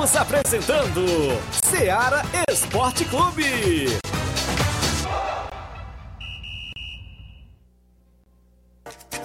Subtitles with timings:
[0.00, 1.04] Estamos apresentando
[1.62, 4.00] Seara Esporte Clube.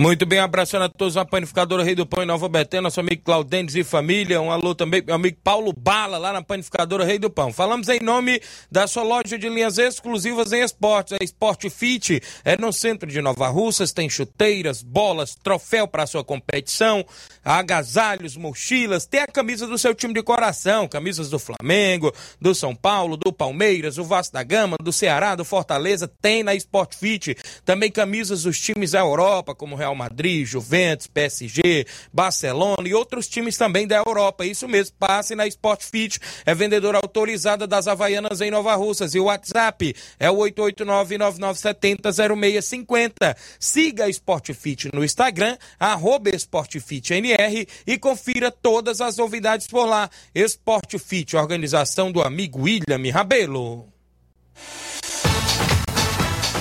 [0.00, 3.20] Muito bem, abraçando a todos a panificadora Rei do Pão em Nova Betânia, nosso amigo
[3.22, 4.40] Claudentes e família.
[4.40, 7.52] Um alô também meu amigo Paulo Bala, lá na panificadora Rei do Pão.
[7.52, 8.40] Falamos em nome
[8.72, 11.12] da sua loja de linhas exclusivas em esportes.
[11.20, 16.24] A Sport Fit é no centro de Nova Russas, tem chuteiras, bolas, troféu para sua
[16.24, 17.04] competição,
[17.44, 22.74] agasalhos, mochilas, tem a camisa do seu time de coração, camisas do Flamengo, do São
[22.74, 27.36] Paulo, do Palmeiras, do Vasco da Gama, do Ceará, do Fortaleza, tem na Sport Fit.
[27.64, 33.56] Também camisas dos times da Europa, como Real Madrid, Juventus, PSG, Barcelona e outros times
[33.56, 34.44] também da Europa.
[34.44, 39.14] Isso mesmo, passe na Sport Fit, é vendedora autorizada das Havaianas em Nova Russas.
[39.14, 43.36] E o WhatsApp é o 889-9970-0650.
[43.58, 46.30] Siga a Sport Fit no Instagram, arroba
[47.86, 50.10] E confira todas as novidades por lá.
[50.34, 53.88] Sport Fit, organização do amigo William Rabelo.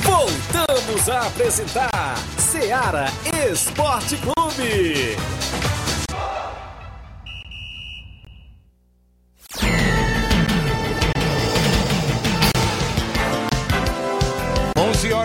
[0.04, 3.08] Voltamos a apresentar Seara
[3.52, 5.16] Esporte Clube.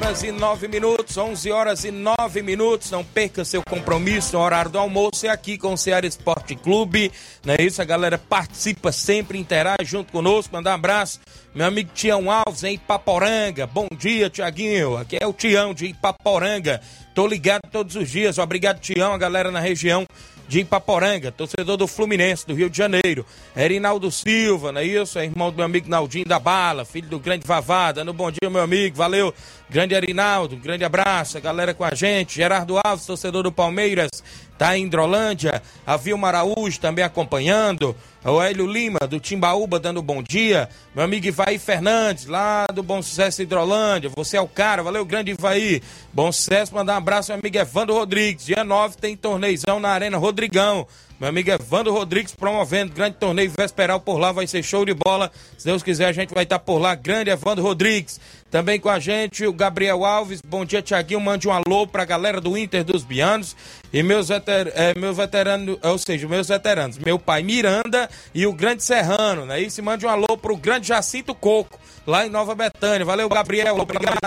[0.04, 2.90] Horas e 9 minutos, 11 horas e 9 minutos.
[2.90, 5.24] Não perca seu compromisso no horário do almoço.
[5.24, 7.10] É aqui com o Ceará Esporte Clube.
[7.42, 7.80] Não é isso?
[7.80, 10.54] A galera participa sempre, interage junto conosco.
[10.54, 11.20] Mandar um abraço.
[11.54, 13.66] Meu amigo Tião Alves em Ipaporanga.
[13.66, 14.98] Bom dia, Tiaguinho.
[14.98, 16.82] Aqui é o Tião de Ipaporanga.
[17.14, 18.36] Tô ligado todos os dias.
[18.36, 20.06] Obrigado, Tião, a galera na região
[20.48, 23.24] de Ipaporanga, torcedor do Fluminense, do Rio de Janeiro.
[23.56, 25.18] Erinaldo Silva, não é isso?
[25.18, 28.04] É irmão do meu amigo Naldinho da Bala, filho do grande Vavada.
[28.04, 28.96] No bom dia, meu amigo.
[28.96, 29.32] Valeu.
[29.68, 31.40] Grande Erinaldo, grande abraço.
[31.40, 32.36] Galera com a gente.
[32.36, 34.10] Gerardo Alves, torcedor do Palmeiras,
[34.58, 35.62] tá em Hidrolândia.
[35.86, 37.96] A Vilma Araújo também acompanhando.
[38.24, 40.68] O Hélio Lima, do Timbaúba, dando bom dia.
[40.94, 44.10] Meu amigo Ivaí Fernandes, lá do Bom Sucesso Hidrolândia.
[44.14, 45.82] Você é o cara, valeu, grande Ivaí.
[46.12, 48.46] Bom sucesso, mandar um abraço meu amigo Evandro Rodrigues.
[48.46, 50.86] Dia 9 tem torneizão na Arena Rodrigão.
[51.20, 55.30] Meu amigo Evandro Rodrigues promovendo grande torneio vesperal por lá, vai ser show de bola.
[55.56, 56.94] Se Deus quiser, a gente vai estar por lá.
[56.94, 58.20] Grande Evandro Rodrigues.
[58.50, 60.40] Também com a gente o Gabriel Alves.
[60.46, 61.20] Bom dia, Tiaguinho.
[61.20, 63.56] Mande um alô pra galera do Inter dos Bianos
[63.92, 68.52] e meus, veter, é, meus veteranos, ou seja, meus veteranos, meu pai Miranda e o
[68.52, 69.60] Grande Serrano, né?
[69.60, 73.04] Isso, mande um alô pro Grande Jacinto Coco, lá em Nova Betânia.
[73.04, 73.76] Valeu, Gabriel.
[73.76, 74.18] Obrigado.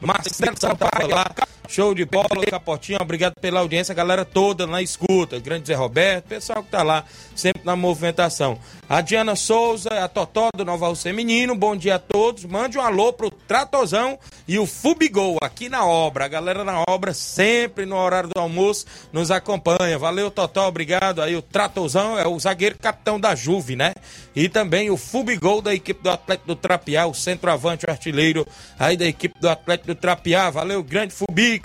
[0.00, 1.26] Marcelo Sampaio lá.
[1.68, 2.98] Show de bola, Capotinho.
[2.98, 5.38] Obrigado pela audiência, galera toda na escuta.
[5.38, 7.04] Grande Zé Roberto, pessoal que tá lá,
[7.36, 8.58] sempre na movimentação.
[8.88, 12.46] A Diana Souza, a Totó do Nova Menino, bom dia a todos.
[12.46, 16.24] Mande um alô pro Tratozão e o Fubigol aqui na obra.
[16.24, 19.98] A galera na obra, sempre no horário do almoço, nos acompanha.
[19.98, 21.20] Valeu, Totó, obrigado.
[21.20, 23.92] Aí o Tratozão é o zagueiro capitão da Juve, né?
[24.34, 28.46] E também o Fubigol da equipe do Atlético do Trapiá, o centroavante o artilheiro
[28.78, 30.48] aí da equipe do Atlético do Trapiá.
[30.48, 31.12] Valeu, grande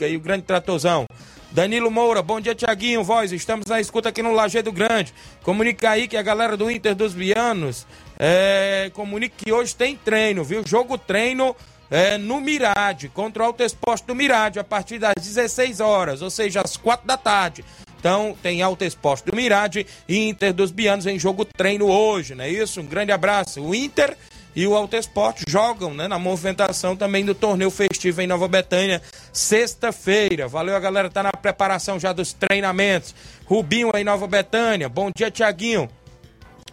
[0.01, 1.05] E o grande Tratozão.
[1.51, 5.13] Danilo Moura, bom dia, Tiaguinho, voz, estamos na escuta aqui no Lajeado Grande.
[5.43, 7.85] Comunica aí que a galera do Inter dos Bianos
[8.17, 10.63] é, comunica que hoje tem treino, viu?
[10.65, 11.55] Jogo treino
[11.91, 16.29] é, no Mirade, contra o Alto Exposto do Mirade, a partir das 16 horas, ou
[16.31, 17.63] seja, às 4 da tarde.
[18.00, 22.43] Então tem Alto Esporte do Mirade e Inter dos Bianos em jogo treino hoje, não
[22.43, 22.81] é isso?
[22.81, 23.62] Um grande abraço.
[23.62, 24.17] O Inter
[24.55, 29.01] e o Alto Esporte jogam né, na movimentação também do torneio festivo em Nova Betânia,
[29.31, 30.48] sexta-feira.
[30.48, 33.15] Valeu, a galera tá na preparação já dos treinamentos.
[33.45, 34.88] Rubinho aí Nova Betânia.
[34.88, 35.89] Bom dia, Tiaguinho.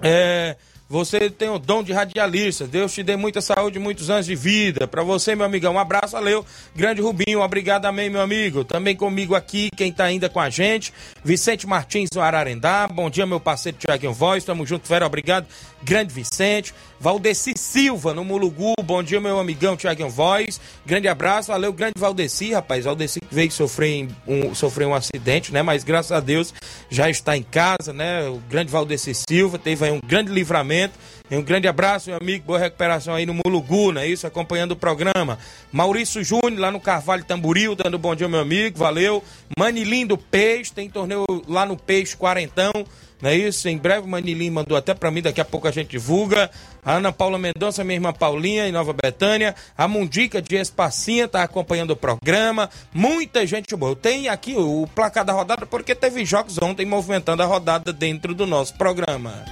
[0.03, 0.57] É,
[0.91, 2.67] você tem o dom de radialista.
[2.67, 4.89] Deus te dê muita saúde, muitos anos de vida.
[4.89, 6.45] Para você, meu amigão, um abraço, valeu.
[6.75, 8.65] Grande Rubinho, obrigado amém, meu amigo.
[8.65, 12.89] Também comigo aqui, quem tá ainda com a gente, Vicente Martins do Ararendá.
[12.89, 14.43] Bom dia, meu parceiro Tiaguinho Voz.
[14.43, 15.47] Tamo junto, fera, obrigado.
[15.83, 16.75] Grande Vicente.
[16.99, 18.75] Valdeci Silva, no Mulugu.
[18.85, 20.61] Bom dia, meu amigão Tiaguinho Voz.
[20.85, 21.73] Grande abraço, valeu.
[21.73, 22.85] Grande Valdeci, rapaz.
[22.85, 25.63] Valdeci veio sofrer um, sofrer um acidente, né?
[25.63, 26.53] Mas graças a Deus
[26.91, 28.29] já está em casa, né?
[28.29, 30.95] O grande Valdeci Silva teve aí um grande livramento
[31.39, 32.45] um grande abraço, meu amigo.
[32.45, 34.27] Boa recuperação aí no Mulugu, não é isso?
[34.27, 35.39] Acompanhando o programa.
[35.71, 38.77] Maurício Júnior, lá no Carvalho Tamburil, dando bom dia, meu amigo.
[38.77, 39.23] Valeu.
[39.57, 42.73] Manilim do Peixe, tem torneio lá no Peixe Quarentão.
[43.21, 43.69] Não é isso?
[43.69, 46.50] Em breve Manilim mandou até para mim, daqui a pouco a gente divulga.
[46.85, 49.55] A Ana Paula Mendonça, minha irmã Paulinha, em Nova Betânia.
[49.77, 52.71] A Mundica de Espacinha tá acompanhando o programa.
[52.93, 53.95] Muita gente boa.
[53.95, 58.47] Tenho aqui o placar da rodada, porque teve jogos ontem movimentando a rodada dentro do
[58.47, 59.45] nosso programa.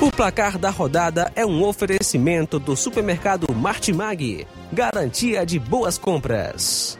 [0.00, 4.46] O placar da rodada é um oferecimento do supermercado Martimag.
[4.72, 6.98] Garantia de boas compras.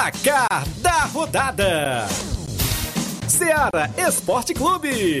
[0.00, 2.08] Placar da rodada:
[3.28, 5.18] Seara Esporte Clube.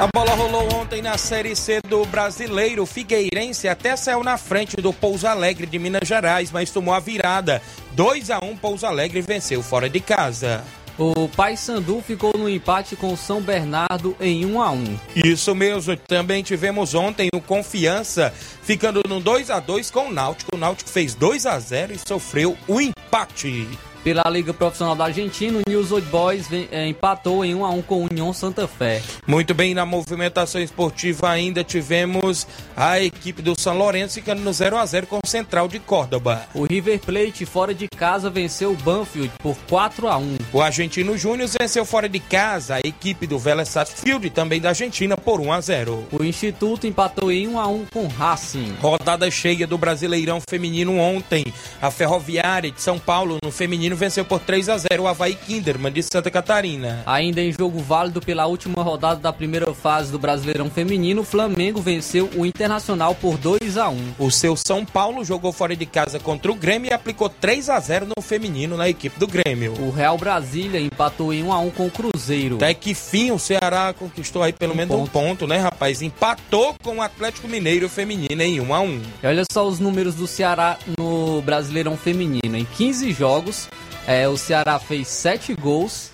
[0.00, 2.86] A bola rolou ontem na Série C do Brasileiro.
[2.86, 7.60] Figueirense até saiu na frente do Pouso Alegre de Minas Gerais, mas tomou a virada.
[7.92, 10.64] 2 a 1 Pouso Alegre venceu fora de casa.
[10.98, 14.98] O Paysandu ficou no empate com o São Bernardo em 1 a 1.
[15.14, 20.56] Isso mesmo, também tivemos ontem o Confiança ficando no 2 a 2 com o Náutico.
[20.56, 23.68] O Náutico fez 2 a 0 e sofreu o empate.
[24.04, 27.82] Pela Liga Profissional da Argentina, o News Old Boys é, empatou em 1 a 1
[27.82, 29.02] com o União Santa Fé.
[29.26, 34.76] Muito bem, na movimentação esportiva ainda tivemos a equipe do São Lourenço ficando no 0
[34.76, 36.46] a 0 com o Central de Córdoba.
[36.54, 40.36] O River Plate fora de casa venceu o Banfield por 4 a 1.
[40.52, 45.16] O Argentino Júnior venceu fora de casa a equipe do Vélez Sarsfield também da Argentina
[45.16, 46.06] por 1 a 0.
[46.12, 48.74] O Instituto empatou em 1 a 1 com o Racing.
[48.80, 51.44] Rodada cheia do Brasileirão Feminino ontem.
[51.82, 55.92] A Ferroviária de São Paulo no feminino venceu por 3 a 0 o Havaí Kinderman
[55.92, 57.02] de Santa Catarina.
[57.06, 61.80] Ainda em jogo válido pela última rodada da primeira fase do Brasileirão Feminino, o Flamengo
[61.80, 64.14] venceu o Internacional por 2 a 1.
[64.18, 67.78] O seu São Paulo jogou fora de casa contra o Grêmio e aplicou 3 a
[67.80, 69.74] 0 no feminino na equipe do Grêmio.
[69.80, 72.56] O Real Brasília empatou em 1 a 1 com o Cruzeiro.
[72.56, 75.08] Até que fim o Ceará conquistou aí pelo um menos ponto.
[75.08, 76.02] um ponto, né, rapaz?
[76.02, 79.02] Empatou com o Atlético Mineiro feminino em 1 a 1.
[79.22, 82.56] E olha só os números do Ceará no Brasileirão Feminino.
[82.56, 83.68] Em 15 jogos,
[84.08, 86.12] é, o Ceará fez 7 gols,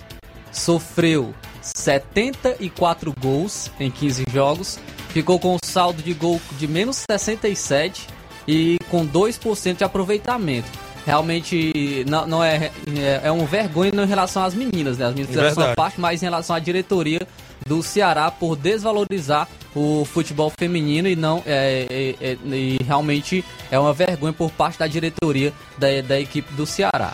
[0.51, 1.33] sofreu
[1.63, 8.09] 74 gols em 15 jogos, ficou com um saldo de gol de menos 67
[8.49, 10.69] e com 2% de aproveitamento.
[11.07, 15.07] Realmente não, não é, é, é um vergonha em relação às meninas, né?
[15.07, 17.21] As meninas fizeram sua parte, mas em relação à diretoria
[17.65, 23.79] do Ceará por desvalorizar o futebol feminino e não é, é, é, e realmente é
[23.79, 27.13] uma vergonha por parte da diretoria da, da equipe do Ceará.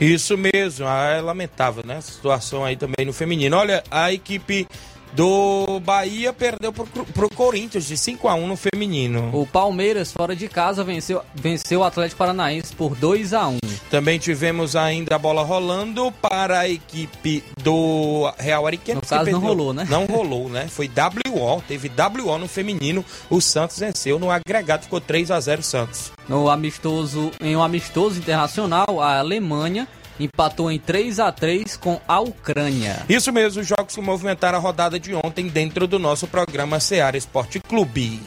[0.00, 2.00] Isso mesmo, ah, é lamentável, né?
[2.00, 3.56] Situação aí também no feminino.
[3.56, 4.66] Olha, a equipe
[5.16, 9.30] do Bahia perdeu pro, pro Corinthians de 5 a 1 no feminino.
[9.32, 13.58] O Palmeiras, fora de casa, venceu, venceu o Atlético Paranaense por 2 a 1
[13.90, 19.02] Também tivemos ainda a bola rolando para a equipe do Real Ariquemes.
[19.02, 19.86] No caso, perdeu, não rolou, né?
[19.88, 20.68] Não rolou, né?
[20.68, 23.02] Foi WO, teve WO no feminino.
[23.30, 26.12] O Santos venceu no agregado, ficou 3 a 0 Santos.
[26.28, 32.20] No amistoso, em um amistoso internacional, a Alemanha empatou em 3 a 3 com a
[32.20, 33.04] Ucrânia.
[33.08, 37.16] Isso mesmo, os jogos que movimentaram a rodada de ontem dentro do nosso programa Seara
[37.16, 38.20] Esporte Clube.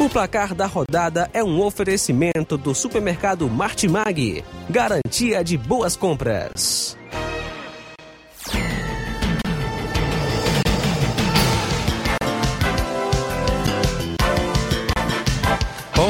[0.00, 4.42] O placar da rodada é um oferecimento do supermercado Martimag.
[4.70, 6.96] Garantia de boas compras.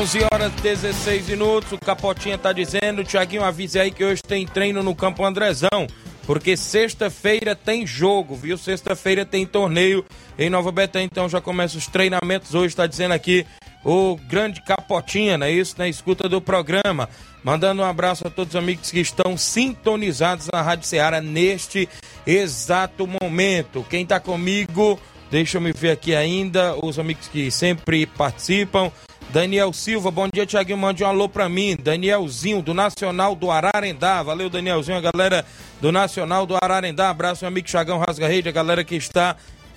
[0.01, 4.83] 11 horas 16 minutos, o Capotinha tá dizendo, Tiaguinho, avise aí que hoje tem treino
[4.83, 5.87] no Campo Andrezão,
[6.27, 8.57] porque sexta-feira tem jogo, viu?
[8.57, 10.03] Sexta-feira tem torneio
[10.39, 13.45] em Nova Betânia, então já começa os treinamentos hoje, tá dizendo aqui
[13.85, 15.75] o grande Capotinha, não é isso?
[15.77, 17.07] Na escuta do programa.
[17.45, 21.87] Mandando um abraço a todos os amigos que estão sintonizados na Rádio Ceará neste
[22.27, 23.85] exato momento.
[23.91, 24.99] Quem está comigo,
[25.31, 28.91] deixa eu me ver aqui ainda, os amigos que sempre participam.
[29.33, 30.77] Daniel Silva, bom dia, Tiaguinho.
[30.77, 31.77] Mande um alô pra mim.
[31.81, 34.23] Danielzinho, do Nacional do Ararendá.
[34.25, 35.45] Valeu, Danielzinho, a galera
[35.81, 37.11] do Nacional do Ararendá.
[37.11, 39.37] Abraço, meu amigo Chagão Rasga Rede, a galera que está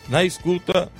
[0.10, 0.92] na escuta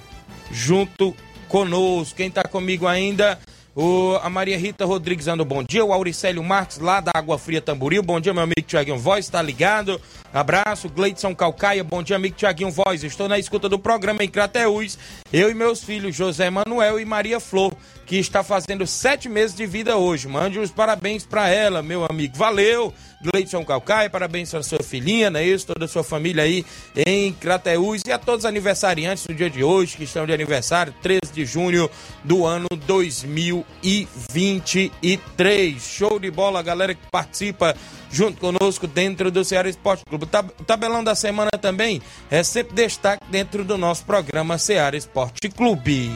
[0.52, 1.16] junto
[1.48, 2.16] conosco.
[2.16, 3.40] Quem tá comigo ainda?
[3.76, 5.84] O, a Maria Rita Rodrigues dando bom dia.
[5.84, 8.04] O Auricélio Marques, lá da Água Fria Tamboril.
[8.04, 10.00] Bom dia, meu amigo Tiaguinho Voz, tá ligado?
[10.34, 10.90] Abraço.
[10.90, 13.04] Gleidson Calcaia, bom dia, amigo Tiaguinho Voz.
[13.04, 14.98] Estou na escuta do programa em Crateús.
[15.32, 17.72] Eu e meus filhos, José Manuel e Maria Flor,
[18.08, 20.28] que está fazendo sete meses de vida hoje.
[20.28, 22.36] Mande os parabéns para ela, meu amigo.
[22.36, 22.92] Valeu!
[23.24, 25.68] Gleidson Calcaia, parabéns para sua filhinha, não é isso?
[25.68, 26.66] Toda a sua família aí
[27.06, 30.94] em Crateús e a todos os aniversariantes do dia de hoje, que estão de aniversário,
[31.02, 31.90] 13 de junho
[32.22, 35.82] do ano 2023.
[35.82, 37.74] Show de bola, galera que participa
[38.14, 40.26] junto conosco dentro do Ceará Esporte Clube.
[40.60, 46.12] O tabelão da semana também é sempre destaque dentro do nosso programa Ceará Esporte Clube.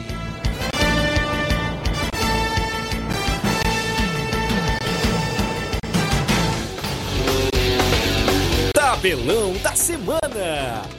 [8.72, 10.97] Tabelão da Semana.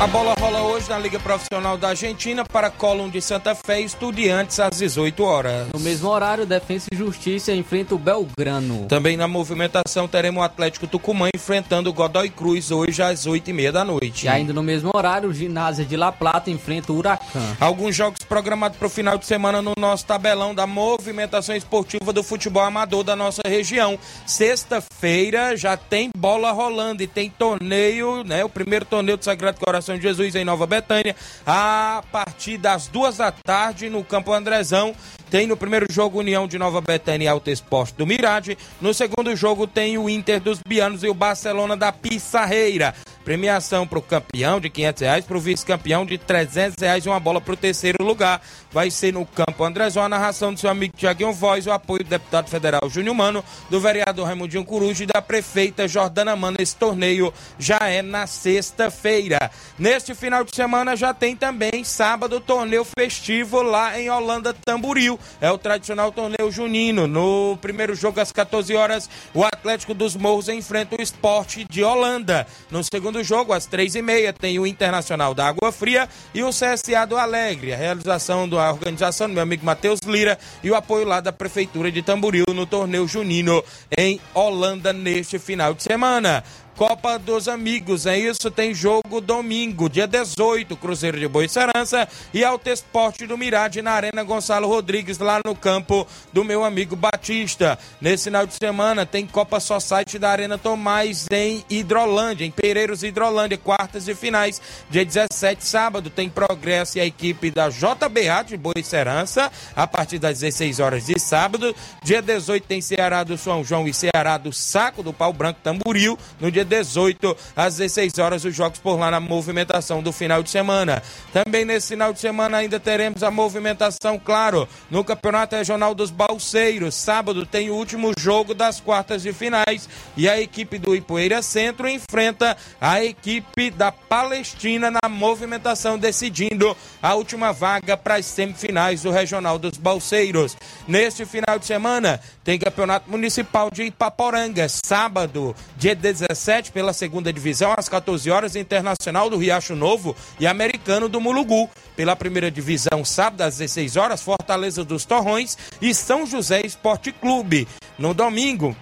[0.00, 3.84] A bola rola hoje na Liga Profissional da Argentina para Colón de Santa Fé e
[3.84, 5.68] Estudiantes às 18 horas.
[5.72, 8.86] No mesmo horário, Defensa e Justiça enfrenta o Belgrano.
[8.86, 13.84] Também na movimentação teremos o Atlético Tucumã enfrentando o Godoy Cruz hoje às 8h30 da
[13.84, 14.26] noite.
[14.26, 17.56] E ainda no mesmo horário, o Ginásio de La Plata enfrenta o Huracan.
[17.60, 22.22] Alguns jogos programados para o final de semana no nosso tabelão da movimentação esportiva do
[22.22, 23.96] futebol amador da nossa região.
[24.26, 28.44] Sexta-feira já tem bola rolando e tem torneio, né?
[28.44, 31.14] O primeiro torneio do Sagrado Coração de Jesus em Nova Betânia,
[31.46, 34.94] a partir das duas da tarde no Campo Andrezão.
[35.34, 38.56] Tem no primeiro jogo União de Nova Betânia e Alto Esporte do Mirade.
[38.80, 42.94] No segundo jogo tem o Inter dos Bianos e o Barcelona da Pissarreira.
[43.24, 47.18] Premiação para o campeão de 500 reais, para o vice-campeão de 300 reais e uma
[47.18, 48.40] bola para o terceiro lugar.
[48.70, 52.10] Vai ser no Campo Andrezão, a narração do seu amigo Tiaguinho Voz, o apoio do
[52.10, 56.58] deputado federal Júnior Mano, do vereador Raimundinho Coruja e da prefeita Jordana Mano.
[56.60, 59.50] Esse torneio já é na sexta-feira.
[59.76, 65.18] Neste final de semana já tem também sábado torneio festivo lá em Holanda Tamburil.
[65.40, 67.06] É o tradicional torneio junino.
[67.06, 72.46] No primeiro jogo às 14 horas, o Atlético dos Morros enfrenta o Esporte de Holanda.
[72.70, 76.50] No segundo jogo, às três e meia, tem o Internacional da Água Fria e o
[76.50, 77.72] CSA do Alegre.
[77.72, 81.90] A realização da organização do meu amigo Matheus Lira e o apoio lá da Prefeitura
[81.90, 83.62] de Tamburil no torneio junino
[83.96, 86.44] em Holanda neste final de semana.
[86.76, 88.50] Copa dos Amigos, é isso?
[88.50, 93.92] Tem jogo domingo, dia 18, Cruzeiro de Boa Serança e Alto Esporte do Mirade na
[93.92, 97.78] Arena Gonçalo Rodrigues, lá no campo do meu amigo Batista.
[98.00, 103.56] Nesse final de semana tem Copa Society da Arena Tomás em Hidrolândia, em Pereiros Hidrolândia,
[103.56, 104.60] quartas e finais.
[104.90, 110.18] Dia 17, sábado, tem Progresso e a equipe da JBA de Boa Serança, a partir
[110.18, 111.72] das 16 horas de sábado.
[112.02, 116.18] Dia 18 tem Ceará do São João e Ceará do Saco do Pau Branco Tamburil.
[116.40, 120.50] No dia 18 às 16 horas os jogos por lá na movimentação do final de
[120.50, 121.02] semana.
[121.32, 126.94] Também nesse final de semana ainda teremos a movimentação, claro, no Campeonato Regional dos Balseiros.
[126.94, 131.88] Sábado tem o último jogo das quartas de finais e a equipe do Ipueira Centro
[131.88, 139.10] enfrenta a equipe da Palestina na movimentação decidindo a última vaga para as semifinais do
[139.10, 140.56] Regional dos Balseiros.
[140.86, 147.74] Neste final de semana tem Campeonato Municipal de Ipaporanga, sábado, dia 17 pela segunda divisão,
[147.76, 151.68] às 14 horas, Internacional do Riacho Novo e Americano do Mulugu.
[151.96, 157.66] Pela primeira divisão, sábado, às 16 horas, Fortaleza dos Torrões e São José Esporte Clube.
[157.98, 158.76] No domingo,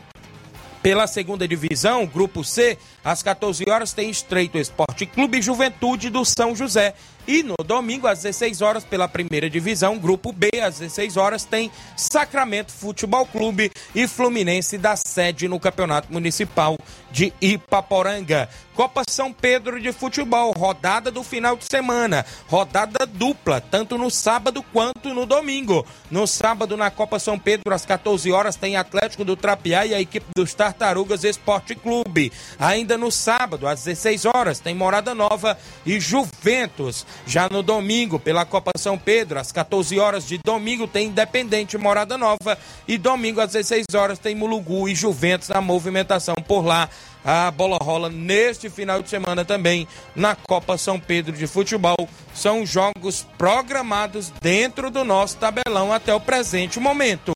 [0.82, 6.54] pela segunda divisão, grupo C, às 14 horas, tem Estreito Esporte Clube Juventude do São
[6.54, 6.94] José.
[7.26, 11.70] E no domingo, às 16 horas, pela primeira divisão, grupo B, às 16 horas, tem
[11.96, 16.76] Sacramento Futebol Clube e Fluminense da sede no Campeonato Municipal
[17.12, 18.48] de Ipaporanga.
[18.74, 24.62] Copa São Pedro de Futebol, rodada do final de semana, rodada dupla, tanto no sábado
[24.72, 25.86] quanto no domingo.
[26.10, 30.00] No sábado, na Copa São Pedro, às 14 horas, tem Atlético do Trapiá e a
[30.00, 32.32] equipe dos Tartarugas Esporte Clube.
[32.58, 37.06] Ainda no sábado, às 16 horas, tem Morada Nova e Juventus.
[37.26, 42.16] Já no domingo, pela Copa São Pedro, às 14 horas de domingo, tem Independente Morada
[42.18, 42.58] Nova.
[42.86, 46.88] E domingo, às 16 horas, tem Mulugu e Juventus na movimentação por lá.
[47.24, 52.08] A bola rola neste final de semana também na Copa São Pedro de Futebol.
[52.34, 57.32] São jogos programados dentro do nosso tabelão até o presente momento.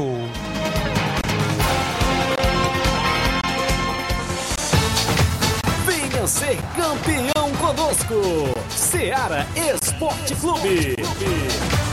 [7.87, 11.86] Conosco, Seara Esporte Clube.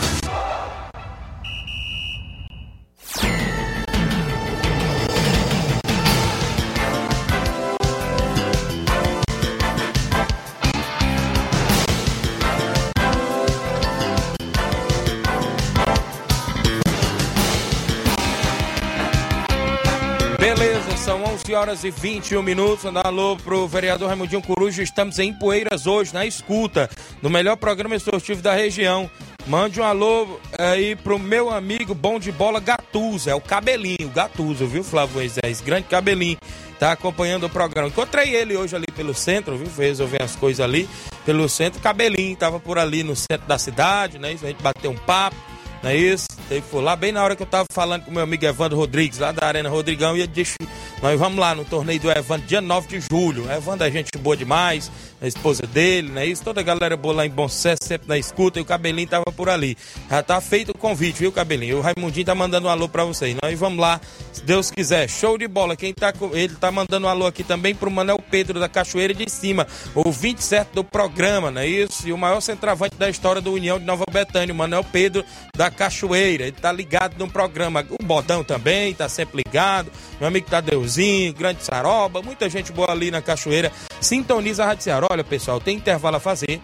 [21.44, 22.92] 11 horas e 21 minutos.
[22.94, 24.82] Dá alô pro vereador Raimundinho Coruja.
[24.82, 26.90] Estamos em Poeiras hoje, na escuta,
[27.22, 29.12] no melhor programa esportivo da região.
[29.46, 34.66] Mande um alô aí pro meu amigo bom de bola Gatuso, é o Cabelinho, Gatuso,
[34.66, 35.60] viu, Flávio Moisés?
[35.60, 36.38] Grande Cabelinho,
[36.80, 37.90] tá acompanhando o programa.
[37.90, 39.68] Encontrei ele hoje ali pelo centro, viu?
[39.68, 40.88] Fez resolver as coisas ali
[41.26, 41.82] pelo centro.
[41.82, 44.30] Cabelinho tava por ali no centro da cidade, né?
[44.30, 45.36] A gente bateu um papo,
[45.84, 46.26] não é isso?
[46.50, 49.20] Ele foi lá bem na hora que eu tava falando com meu amigo Evandro Rodrigues,
[49.20, 50.56] lá da Arena Rodrigão, e ele disse:
[51.02, 53.46] Nós vamos lá no torneio do Evandro, dia 9 de julho.
[53.46, 54.90] O Evandro é gente boa demais,
[55.22, 56.26] a esposa dele, né?
[56.26, 59.08] Isso, toda a galera boa lá em Bom Sucesso, sempre na escuta, e o Cabelinho
[59.08, 59.78] tava por ali.
[60.10, 61.80] Já tá feito o convite, viu, Cabelinho?
[61.80, 63.36] O Raimundinho tá mandando um alô pra vocês.
[63.42, 64.00] Nós vamos lá,
[64.32, 65.10] se Deus quiser.
[65.10, 65.76] Show de bola.
[65.76, 66.36] Quem tá com.
[66.36, 70.44] Ele tá mandando um alô aqui também pro Manel Pedro da Cachoeira de Cima, ouvinte
[70.44, 72.08] certo do programa, não é isso?
[72.08, 75.73] E o maior centroavante da história do União de Nova Betânia, o Manel Pedro da
[75.74, 76.44] Cachoeira.
[76.44, 77.86] Ele tá ligado no programa.
[77.90, 79.92] O Bodão também tá sempre ligado.
[80.20, 83.72] Meu amigo Tadeuzinho, Grande Saroba, muita gente boa ali na Cachoeira.
[84.00, 85.08] Sintoniza a Rádio Ceará.
[85.10, 86.62] Olha, pessoal, tem intervalo a fazer.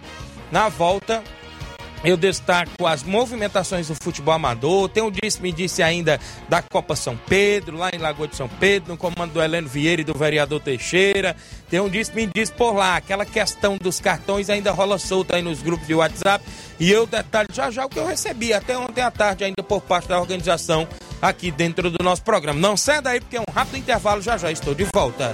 [0.51, 1.23] Na volta,
[2.03, 4.89] eu destaco as movimentações do futebol amador.
[4.89, 8.47] Tem um disse, me disse ainda da Copa São Pedro, lá em Lagoa de São
[8.47, 11.35] Pedro, no comando do Heleno Vieira e do vereador Teixeira.
[11.69, 12.95] Tem um disse, me disse por lá.
[12.95, 16.43] Aquela questão dos cartões ainda rola solta aí nos grupos de WhatsApp.
[16.79, 19.81] E eu detalho já já o que eu recebi até ontem à tarde, ainda por
[19.81, 20.87] parte da organização
[21.21, 22.59] aqui dentro do nosso programa.
[22.59, 24.21] Não saia daí, porque é um rápido intervalo.
[24.21, 25.33] Já já estou de volta.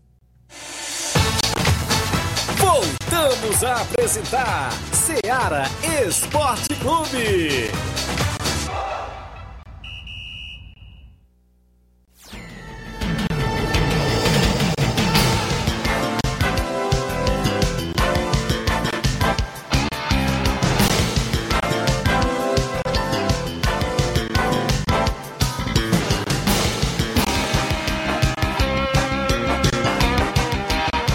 [2.58, 5.64] Voltamos a apresentar Seara
[6.04, 7.70] Esporte Clube.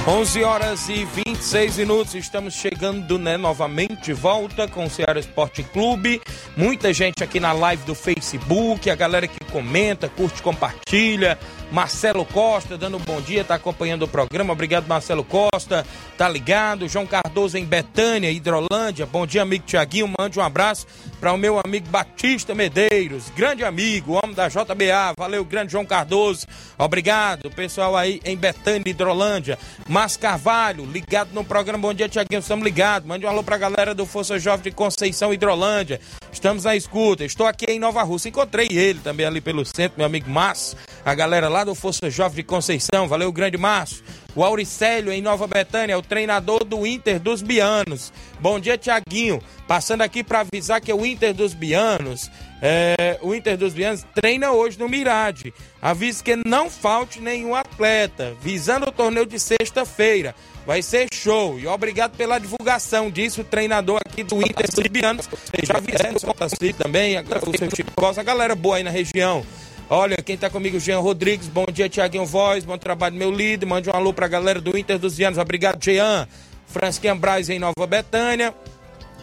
[0.10, 6.22] 11 horas e 26 minutos, estamos chegando, né, novamente, volta com o Ceará Esporte Clube.
[6.56, 11.38] Muita gente aqui na live do Facebook, a galera que comenta, curte, compartilha.
[11.72, 14.54] Marcelo Costa dando um bom dia, tá acompanhando o programa.
[14.54, 15.86] Obrigado, Marcelo Costa,
[16.18, 16.88] tá ligado.
[16.88, 19.06] João Cardoso em Betânia, Hidrolândia.
[19.06, 20.14] Bom dia, amigo Tiaguinho.
[20.18, 20.88] Mande um abraço
[21.20, 25.14] para o meu amigo Batista Medeiros, grande amigo, homem da JBA.
[25.18, 26.48] Valeu, grande João Cardoso.
[26.78, 29.58] Obrigado, pessoal aí em Betânia, Hidrolândia.
[29.88, 32.40] Mas Carvalho, ligado no programa Bom Dia, Tiaguinho.
[32.40, 33.08] Estamos ligados.
[33.08, 36.00] Mande um alô pra galera do Força Jovem de Conceição, Hidrolândia.
[36.38, 37.26] Estamos na escuta.
[37.26, 38.30] Estou aqui em Nova Rússia.
[38.30, 40.78] Encontrei ele também ali pelo centro, meu amigo Márcio.
[41.04, 43.08] A galera lá do Força Jovem de Conceição.
[43.08, 44.04] Valeu, grande Márcio.
[44.36, 48.14] O Auricélio em Nova Betânia, é o treinador do Inter dos Bianos.
[48.40, 49.42] Bom dia, Tiaguinho.
[49.68, 52.30] Passando aqui para avisar que o Inter dos Bianos,
[52.62, 55.52] é, o Inter dos Bianos treina hoje no Mirade.
[55.82, 60.36] Avisa que não falte nenhum atleta, visando o torneio de sexta-feira.
[60.68, 61.58] Vai ser show.
[61.58, 65.30] E obrigado pela divulgação disso, treinador aqui do Inter dos Bianos.
[65.64, 69.46] Já o Contaci também, o seu a galera boa aí na região.
[69.90, 71.48] Olha, quem tá comigo, Jean Rodrigues.
[71.48, 72.66] Bom dia, Tiaguinho Voz.
[72.66, 73.66] Bom trabalho, meu líder.
[73.66, 75.40] Mande um alô pra galera do Inter dos Vianos.
[75.40, 76.28] Obrigado, Jean.
[76.68, 78.54] Fransquinha Braz em Nova Betânia.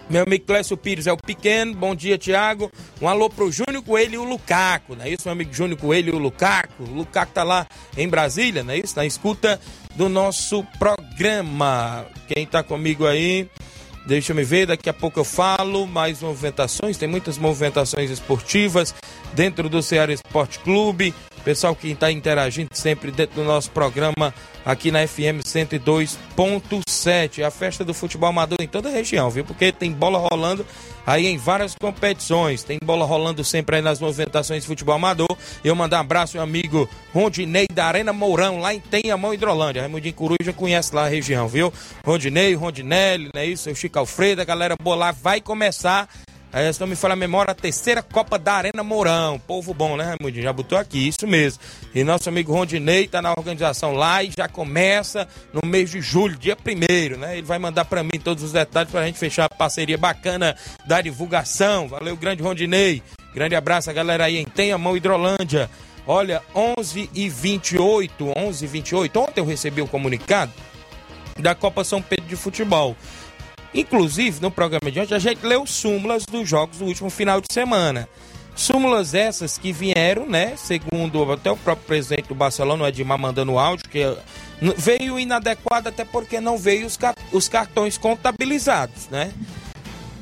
[0.08, 1.74] Meu amigo Clécio Pires é o pequeno.
[1.74, 2.72] Bom dia, Tiago.
[3.02, 6.14] Um alô pro Júnior Coelho e o Lucaco, não é isso, meu amigo Júnior Coelho
[6.14, 6.84] e o Lucaco?
[6.84, 8.96] O Lucaco tá lá em Brasília, não é isso?
[8.96, 9.60] Na escuta
[9.94, 12.06] do nosso programa.
[12.26, 13.48] Quem tá comigo aí?
[14.06, 15.86] Deixa eu me ver, daqui a pouco eu falo.
[15.86, 18.94] Mais movimentações, tem muitas movimentações esportivas
[19.32, 21.14] dentro do Ceará Esporte Clube.
[21.42, 27.42] Pessoal que está interagindo sempre dentro do nosso programa aqui na FM 102.7.
[27.42, 29.44] A festa do futebol amador em toda a região, viu?
[29.44, 30.66] Porque tem bola rolando
[31.06, 32.62] aí em várias competições.
[32.62, 35.36] Tem bola rolando sempre aí nas movimentações de futebol amador.
[35.64, 39.82] Eu mandar um abraço ao amigo Rondinei da Arena Mourão, lá em Tenhamão, Hidrolândia.
[39.82, 41.72] Raimundinho Coruja conhece lá a região, viu?
[42.04, 43.46] Rondinei, Rondinelli, né?
[43.46, 46.08] Isso, o Chico Alfredo, a galera boa lá vai começar
[46.54, 49.40] Aí estão me falando a memória, a terceira Copa da Arena Mourão.
[49.40, 50.44] Povo bom, né, Raimundinho?
[50.44, 51.60] Já botou aqui, isso mesmo.
[51.92, 56.38] E nosso amigo Rondinei tá na organização lá e já começa no mês de julho,
[56.38, 57.38] dia primeiro, né?
[57.38, 60.54] Ele vai mandar para mim todos os detalhes pra gente fechar a parceria bacana
[60.86, 61.88] da divulgação.
[61.88, 63.02] Valeu, grande Rondinei.
[63.34, 65.68] Grande abraço a galera aí em Tenha Mão Hidrolândia.
[66.06, 69.20] Olha, 11 e 28, 11 e 28.
[69.20, 70.52] Ontem eu recebi o um comunicado
[71.36, 72.94] da Copa São Pedro de Futebol.
[73.74, 77.52] Inclusive, no programa de ontem, a gente leu súmulas dos jogos do último final de
[77.52, 78.08] semana.
[78.54, 80.54] Súmulas essas que vieram, né?
[80.56, 84.16] Segundo até o próprio presidente do Barcelona, o Edmar, mandando áudio, que
[84.76, 86.96] veio inadequado até porque não veio os,
[87.32, 89.32] os cartões contabilizados, né?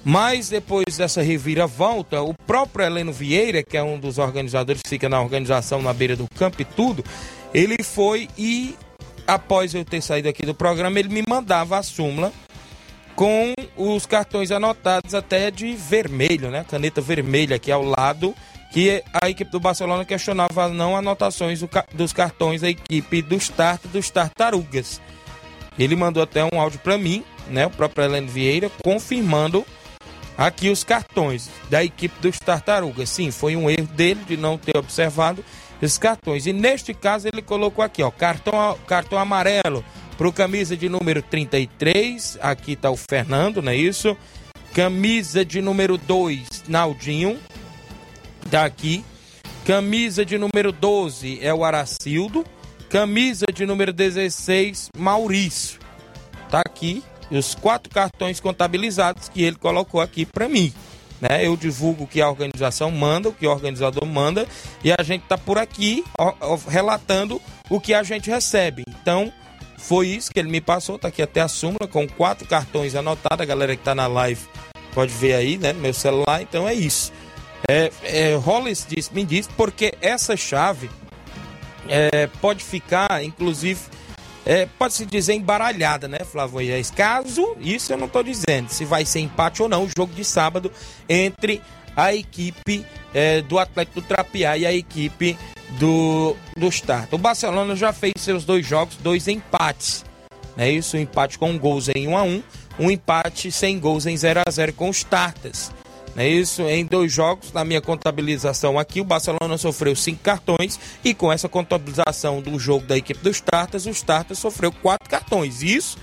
[0.03, 5.21] Mas depois dessa reviravolta, o próprio Heleno Vieira, que é um dos organizadores fica na
[5.21, 7.05] organização na beira do campo e tudo,
[7.53, 8.75] ele foi e,
[9.27, 12.33] após eu ter saído aqui do programa, ele me mandava a súmula
[13.15, 16.65] com os cartões anotados até de vermelho, né?
[16.69, 18.35] Caneta vermelha aqui ao lado,
[18.73, 24.11] que a equipe do Barcelona questionava não anotações dos cartões da equipe dos, tart, dos
[24.11, 25.01] Tartarugas.
[25.79, 27.67] Ele mandou até um áudio para mim, né?
[27.67, 29.65] O próprio Heleno Vieira, confirmando
[30.37, 33.11] aqui os cartões da equipe dos Tartarugas.
[33.11, 35.45] Sim, foi um erro dele de não ter observado
[35.81, 36.47] esses cartões.
[36.47, 39.85] E neste caso ele colocou aqui, ó, cartão, cartão amarelo
[40.17, 44.17] Pro camisa de número 33, aqui tá o Fernando, não é isso?
[44.75, 47.39] Camisa de número 2, Naldinho,
[48.51, 49.05] tá aqui.
[49.65, 52.45] Camisa de número 12 é o Aracildo.
[52.89, 55.81] Camisa de número 16, Maurício.
[56.51, 60.73] Tá aqui os quatro cartões contabilizados que ele colocou aqui para mim.
[61.21, 61.47] Né?
[61.47, 64.47] Eu divulgo o que a organização manda, o que o organizador manda,
[64.83, 68.85] e a gente tá por aqui ó, ó, relatando o que a gente recebe.
[68.89, 69.33] Então,
[69.83, 73.43] foi isso que ele me passou, tá aqui até a súmula, com quatro cartões anotados.
[73.43, 74.41] A galera que tá na live
[74.95, 76.41] pode ver aí, né, meu celular.
[76.41, 77.13] Então é isso.
[77.69, 80.89] É, é, Hollis me disse, porque essa chave
[81.89, 83.81] é, pode ficar, inclusive,
[84.47, 86.61] é, pode-se dizer embaralhada, né, Flávio
[86.95, 90.25] Caso, isso eu não estou dizendo, se vai ser empate ou não, o jogo de
[90.25, 90.73] sábado
[91.09, 91.61] entre
[91.97, 95.37] a equipe é, do Atlético do Trapiá e a equipe
[95.79, 97.13] do, do Start.
[97.13, 100.05] O Barcelona já fez seus dois jogos, dois empates.
[100.57, 102.43] É isso, um empate com gols em 1 a 1
[102.79, 105.71] um empate sem gols em 0 a 0 com os Tartas.
[106.15, 111.15] É isso, em dois jogos, na minha contabilização aqui, o Barcelona sofreu cinco cartões e
[111.15, 115.63] com essa contabilização do jogo da equipe dos Tartas, os Tartas sofreu quatro cartões.
[115.63, 115.97] Isso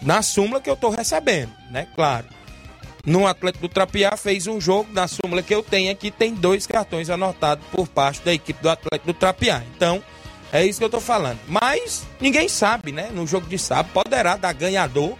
[0.00, 1.86] na súmula que eu estou recebendo, né?
[1.94, 2.26] Claro.
[3.06, 6.66] No Atlético do Trapiá fez um jogo, na súmula que eu tenho aqui, tem dois
[6.66, 9.62] cartões anotados por parte da equipe do Atlético do Trapiá.
[9.76, 10.02] Então,
[10.50, 11.38] é isso que eu estou falando.
[11.46, 13.10] Mas ninguém sabe, né?
[13.12, 15.16] No jogo de sábado poderá dar ganhador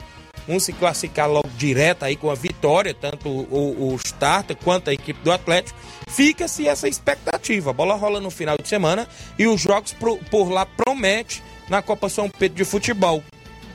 [0.49, 4.95] um se classificar logo direto aí com a vitória, tanto o, o Starter quanto a
[4.95, 5.79] equipe do Atlético.
[6.09, 7.71] Fica-se essa expectativa.
[7.71, 11.83] A bola rola no final de semana e os jogos por, por lá promete na
[11.83, 13.23] Copa São Pedro de Futebol.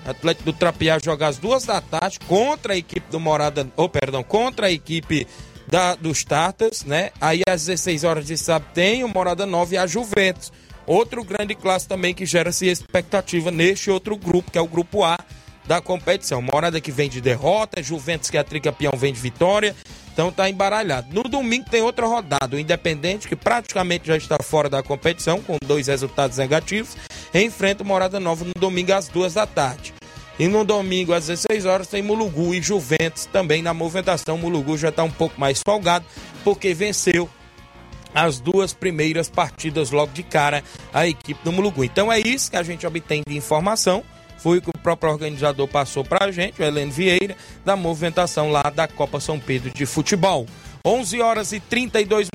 [0.05, 3.89] Atlético do Trapiá joga às duas da tarde contra a equipe do Morada, ou oh,
[3.89, 5.27] perdão, contra a equipe
[5.67, 7.12] da, dos Tartas, né?
[7.21, 10.51] Aí às 16 horas de sábado tem o Morada 9 e a Juventus.
[10.85, 15.19] Outro grande clássico também que gera-se expectativa neste outro grupo, que é o grupo A
[15.67, 16.41] da competição.
[16.41, 19.75] Morada que vem de derrota, Juventus que é tricampeão vem de vitória.
[20.12, 21.13] Então tá embaralhado.
[21.13, 25.57] No domingo tem outra rodada, o Independente, que praticamente já está fora da competição, com
[25.63, 26.97] dois resultados negativos,
[27.33, 29.93] enfrenta o Morada Nova no domingo às duas da tarde.
[30.39, 34.37] E no domingo às 16 horas tem Mulugu e Juventus também na movimentação.
[34.37, 36.05] Mulugu já está um pouco mais folgado
[36.43, 37.29] porque venceu
[38.15, 40.63] as duas primeiras partidas logo de cara
[40.93, 41.83] a equipe do Mulugu.
[41.83, 44.03] Então é isso que a gente obtém de informação.
[44.37, 48.49] Foi o que o próprio organizador passou para a gente, o Helene Vieira, da movimentação
[48.49, 50.45] lá da Copa São Pedro de Futebol.
[50.85, 52.29] 11 horas e 32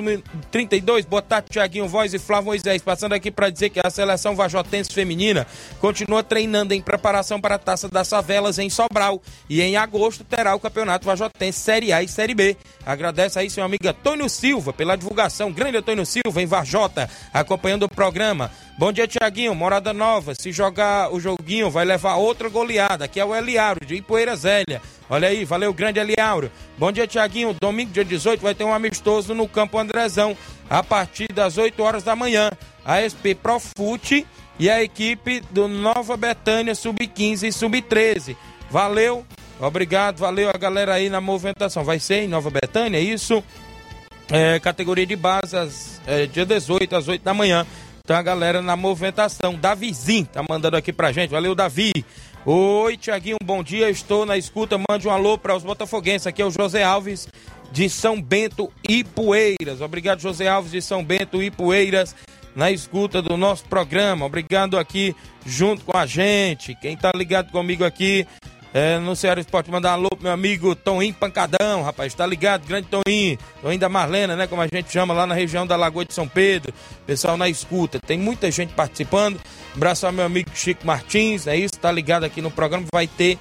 [0.51, 1.05] 32.
[1.07, 2.83] Boa tarde, Tiaguinho Voz e Flávio Moisés.
[2.83, 5.47] Passando aqui para dizer que a seleção vajotense feminina
[5.81, 9.23] continua treinando em preparação para a Taça das Favelas em Sobral.
[9.49, 12.57] E em agosto terá o Campeonato Vajotense Série A e Série B.
[12.85, 15.53] Agradece aí seu amigo Antônio Silva pela divulgação.
[15.53, 18.51] Grande Antônio Silva em Vajota, acompanhando o programa.
[18.77, 19.55] Bom dia, Tiaguinho.
[19.55, 20.35] Morada Nova.
[20.35, 23.05] Se jogar o joguinho, vai levar outra goleada.
[23.05, 24.83] Aqui é o Eliauro, de Ipoeira Zélia.
[25.09, 26.51] Olha aí, valeu, grande Eliauro.
[26.77, 27.57] Bom dia, Tiaguinho.
[27.61, 30.37] Domingo, dia 18, vai ter um amistoso no Campo Andrezão,
[30.69, 32.51] a partir das 8 horas da manhã.
[32.85, 34.27] A SP Profute
[34.59, 38.37] e a equipe do Nova Betânia, Sub-15 e Sub-13.
[38.69, 39.25] Valeu,
[39.61, 41.85] obrigado, valeu a galera aí na movimentação.
[41.85, 43.43] Vai ser em Nova Betânia, é isso?
[44.31, 47.67] É, categoria de base, é, dia 18, às 8 da manhã.
[48.07, 49.55] Então a galera na movimentação.
[49.55, 51.31] Davizinho tá mandando aqui pra gente.
[51.31, 51.91] Valeu, Davi.
[52.45, 53.89] Oi, Tiaguinho, bom dia.
[53.89, 54.77] Estou na escuta.
[54.77, 56.27] Mande um alô para os botafoguenses.
[56.27, 57.27] Aqui é o José Alves
[57.73, 59.81] de São Bento e Poeiras.
[59.81, 62.15] Obrigado, José Alves de São Bento e Poeiras,
[62.55, 64.27] na escuta do nosso programa.
[64.27, 66.75] Obrigado aqui junto com a gente.
[66.75, 68.27] Quem tá ligado comigo aqui
[68.75, 72.67] é, no Ceará Esporte, mandar um alô pro meu amigo Toninho Pancadão, rapaz, tá ligado?
[72.67, 74.49] Grande Toninho, Toninho da Marlena, né?
[74.49, 76.75] Como a gente chama lá na região da Lagoa de São Pedro.
[77.07, 79.41] Pessoal na escuta, tem muita gente participando.
[79.77, 81.79] Abraço ao meu amigo Chico Martins, é isso?
[81.79, 83.39] Tá ligado aqui no programa, vai ter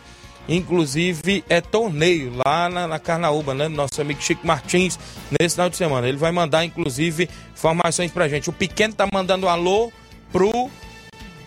[0.47, 3.67] inclusive é torneio lá na, na Carnaúba, né?
[3.67, 4.99] Nosso amigo Chico Martins,
[5.31, 6.07] nesse final de semana.
[6.07, 8.51] Ele vai mandar, inclusive, informações pra gente.
[8.51, 9.91] O pequeno tá mandando um alô
[10.31, 10.69] pro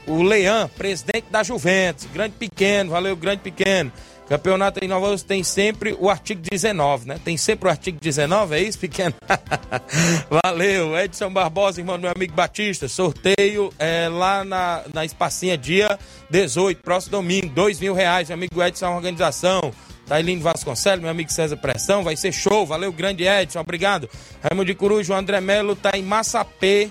[0.06, 3.92] o Leão, presidente da Juventus, grande pequeno, valeu, grande pequeno.
[4.28, 7.20] Campeonato em Nova tem sempre o artigo 19, né?
[7.24, 9.14] Tem sempre o artigo 19, é isso, pequeno?
[10.44, 12.88] Valeu, Edson Barbosa, irmão do meu amigo Batista.
[12.88, 15.96] Sorteio é, lá na, na Espacinha, dia
[16.28, 18.28] 18, próximo domingo, dois mil reais.
[18.28, 19.72] Meu amigo Edson, organização.
[20.08, 22.64] Tailino Vasconcelos, meu amigo César Pressão, vai ser show.
[22.66, 24.08] Valeu, grande Edson, obrigado.
[24.42, 26.90] Raimundo de Coruja, o André Melo tá em Massapê,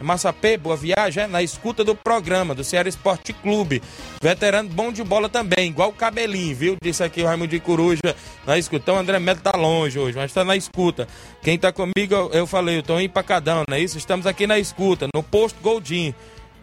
[0.00, 1.26] Massapê, boa viagem, é?
[1.26, 3.82] na escuta do programa do Ceará Esporte Clube.
[4.22, 6.76] Veterano bom de bola também, igual o cabelinho, viu?
[6.82, 8.82] Disse aqui o Raimundo de Coruja na escuta.
[8.82, 11.06] Então o André Melo tá longe hoje, mas tá na escuta.
[11.42, 13.98] Quem tá comigo, eu falei, eu tô em Pacadão, não é isso?
[13.98, 16.14] Estamos aqui na escuta, no posto Goldin.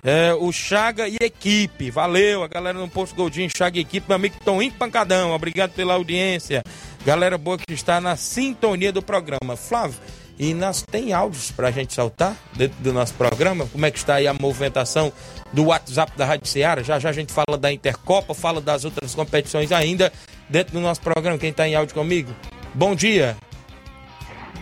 [0.03, 4.15] É, o Chaga e equipe, valeu a galera no Posto Goldinho, Chaga e equipe, meu
[4.15, 6.63] amigo Tom Pancadão, obrigado pela audiência,
[7.03, 9.57] galera boa que está na sintonia do programa.
[9.57, 9.99] Flávio,
[10.39, 13.65] e nós tem áudios para a gente soltar dentro do nosso programa.
[13.67, 15.11] Como é que está aí a movimentação
[15.51, 16.83] do WhatsApp da Rádio Ceará?
[16.83, 20.11] Já já a gente fala da Intercopa, fala das outras competições ainda
[20.47, 21.37] dentro do nosso programa.
[21.37, 22.31] Quem está em áudio comigo?
[22.73, 23.35] Bom dia.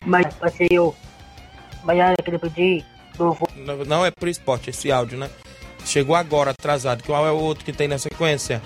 [0.05, 0.95] Mas passeio.
[1.83, 2.85] Mas aquele pedir.
[3.17, 5.29] Não, não é por esporte esse áudio, né?
[5.85, 7.03] Chegou agora, atrasado.
[7.03, 8.61] Qual é o outro que tem na sequência?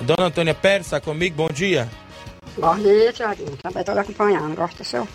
[0.00, 1.36] Dona Antônia Pérez está comigo?
[1.36, 1.88] Bom dia.
[2.58, 3.56] Bom dia, Tiaguinho.
[3.62, 4.56] Também estou acompanhando.
[4.56, 5.06] Gosto do seu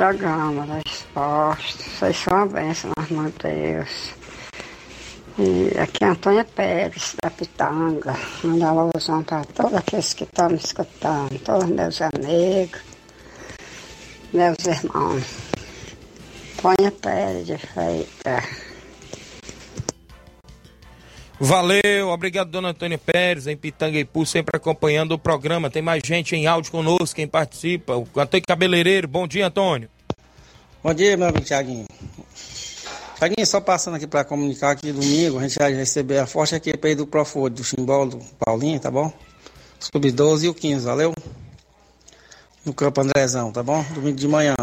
[0.00, 1.76] programa da esporte.
[1.90, 4.14] Vocês são uma bênção mãos de Deus.
[5.38, 8.16] E aqui é Antônia Pérez, da Pitanga.
[8.42, 12.80] Manda alusão para todos aqueles que estão me escutando, todos meus amigos,
[14.32, 15.22] meus irmãos.
[16.56, 18.69] Antônia Pérez de Feita.
[21.42, 25.70] Valeu, obrigado, dona Antônia Pérez, em Pitangueipu, sempre acompanhando o programa.
[25.70, 27.96] Tem mais gente em áudio conosco, quem participa.
[27.96, 29.88] O Antônio Cabeleireiro, bom dia, Antônio.
[30.84, 31.86] Bom dia, meu amigo Tiaguinho.
[33.16, 36.88] Tiaguinho, só passando aqui para comunicar que domingo a gente vai receber a forte equipe
[36.88, 39.10] aí do Profod, do Chimbol, do Paulinho, tá bom?
[39.78, 41.14] Sub-12 e o 15, valeu?
[42.66, 43.82] No Campo Andrezão, tá bom?
[43.94, 44.54] Domingo de manhã.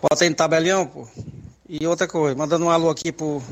[0.00, 1.06] Bota aí no tabelião, pô.
[1.68, 3.42] E outra coisa, mandando um alô aqui pro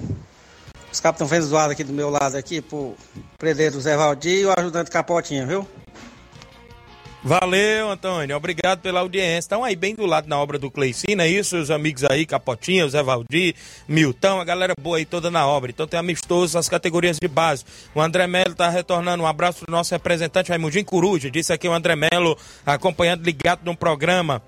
[0.93, 2.95] os vendo zoado aqui do meu lado aqui, pro
[3.39, 5.67] predeiro Zé Valdir e o ajudante Capotinha, viu?
[7.25, 8.37] Valeu, Antônio.
[8.37, 9.39] Obrigado pela audiência.
[9.39, 11.57] Estão aí bem do lado na obra do Cleicina, é isso?
[11.57, 13.55] Os amigos aí, Capotinha, Zé Valdir,
[13.87, 15.71] Milton, a galera boa aí toda na obra.
[15.71, 17.65] Então tem amistosos as categorias de base.
[17.95, 19.23] O André Melo tá retornando.
[19.23, 21.31] Um abraço pro nosso representante Raimundo Coruja.
[21.31, 22.37] Disse aqui o André Melo,
[22.67, 24.43] acompanhando ligado no programa.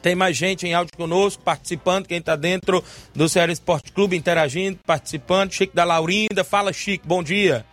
[0.00, 2.82] Tem mais gente em áudio conosco, participando, quem está dentro
[3.14, 5.52] do Ceará Esporte Clube, interagindo, participando.
[5.52, 7.64] Chico da Laurinda, fala Chico, bom dia.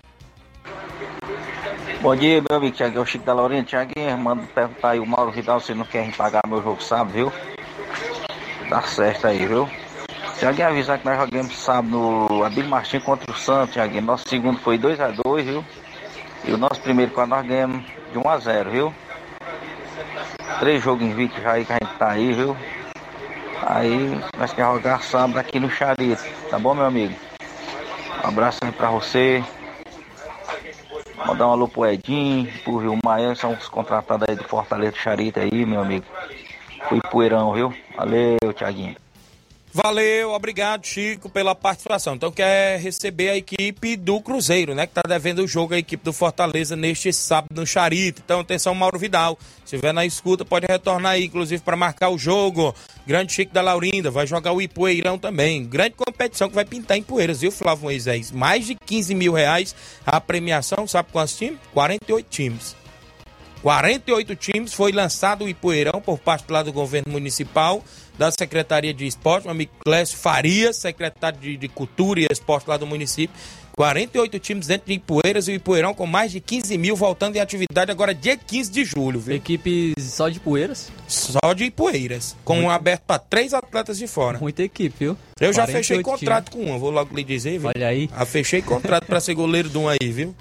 [2.02, 3.64] Bom dia, meu amigo Tiaguinho, é o Chico da Laurinda.
[3.64, 7.34] Tiaguinho, manda perguntar aí o Mauro Vidal se não quer pagar meu jogo sábado, viu?
[8.70, 9.70] Tá certo aí, viu?
[10.40, 14.04] Tiaguinho, avisar que nós jogamos sábado no Abílio Martins contra o Santos, Tiaguinho.
[14.04, 15.66] Nosso segundo foi 2x2, viu?
[16.44, 18.94] E o nosso primeiro, quando nós ganhamos de 1x0, viu?
[20.60, 22.56] Três jogos invictos já aí que a gente tá aí, viu?
[23.62, 27.14] Aí nós queremos jogar sábado aqui no Charito, tá bom, meu amigo?
[28.24, 29.44] Um abraço aí pra você.
[31.26, 35.40] Mandar um alô pro Edinho, pro Rio Maia, são os contratados aí do Fortaleza Charito
[35.40, 36.06] aí, meu amigo.
[36.88, 37.74] Fui poeirão, viu?
[37.98, 38.96] Valeu, Thiaguinho.
[39.76, 42.16] Valeu, obrigado, Chico, pela participação.
[42.16, 44.88] Então quer receber a equipe do Cruzeiro, né?
[44.88, 48.22] Que tá devendo o jogo a equipe do Fortaleza neste sábado no Charito.
[48.24, 49.38] Então, atenção, Mauro Vidal.
[49.66, 52.74] Se estiver na escuta, pode retornar aí, inclusive, para marcar o jogo.
[53.06, 55.66] Grande Chico da Laurinda, vai jogar o Ipueirão também.
[55.66, 58.32] Grande competição que vai pintar em Poeiras, viu, Flávio Moisés?
[58.32, 61.60] Mais de 15 mil reais a premiação, sabe quantos times?
[61.74, 62.76] 48 times.
[63.62, 67.84] 48 times, foi lançado o Ipueirão por parte lá do governo municipal
[68.18, 72.78] da Secretaria de Esporte, o amigo Clécio Farias, secretário de, de, Cultura e Esporte lá
[72.78, 73.36] do município.
[73.76, 77.42] 48 times dentro de Ipueiras e o Ipueirão com mais de 15 mil voltando em
[77.42, 79.36] atividade agora dia 15 de julho, viu?
[79.36, 80.90] Equipe só de Ipueiras?
[81.10, 82.68] Só de Ipueiras, com Muito...
[82.68, 84.40] um aberto para três atletas de fora.
[84.40, 85.18] Muita equipe, viu?
[85.42, 86.68] Eu já fechei contrato times.
[86.68, 87.70] com um, vou logo lhe dizer, viu?
[87.76, 88.10] Olha aí.
[88.10, 90.34] Já fechei contrato para ser goleiro de um aí, viu?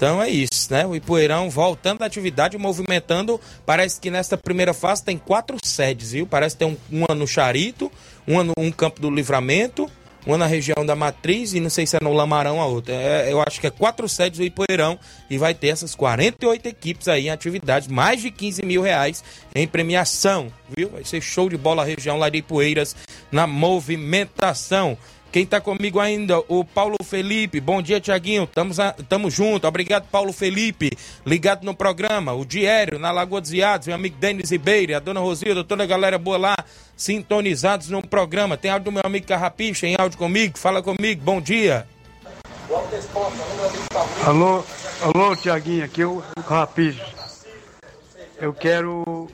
[0.00, 0.86] Então é isso, né?
[0.86, 3.38] O Ipueirão voltando à atividade, movimentando.
[3.66, 6.26] Parece que nesta primeira fase tem quatro sedes, viu?
[6.26, 7.92] Parece que tem um, uma no Charito,
[8.26, 9.90] uma no um Campo do Livramento,
[10.24, 12.94] uma na região da Matriz e não sei se é no Lamarão a outra.
[12.94, 14.98] É, eu acho que é quatro sedes do Ipueirão
[15.28, 19.22] e vai ter essas 48 equipes aí em atividade, mais de 15 mil reais
[19.54, 20.88] em premiação, viu?
[20.88, 22.96] Vai ser show de bola a região lá de Ipueiras
[23.30, 24.96] na movimentação.
[25.32, 27.60] Quem está comigo ainda, o Paulo Felipe.
[27.60, 28.48] Bom dia, Tiaguinho.
[28.48, 28.74] Tamo,
[29.08, 29.66] tamo junto.
[29.66, 30.90] Obrigado, Paulo Felipe.
[31.24, 32.32] Ligado no programa.
[32.32, 33.86] O Diério, na Lagoa dos Iados.
[33.86, 36.56] Meu amigo Denis Ribeiro, a dona Rosilda, toda a galera boa lá,
[36.96, 38.56] sintonizados no programa.
[38.56, 40.58] Tem áudio do meu amigo Carrapicha em áudio comigo.
[40.58, 41.22] Fala comigo.
[41.22, 41.86] Bom dia.
[44.26, 44.64] Alô,
[45.00, 45.84] alô, Tiaguinho.
[45.84, 47.06] Aqui é o Carrapicha.
[48.40, 49.28] Eu quero.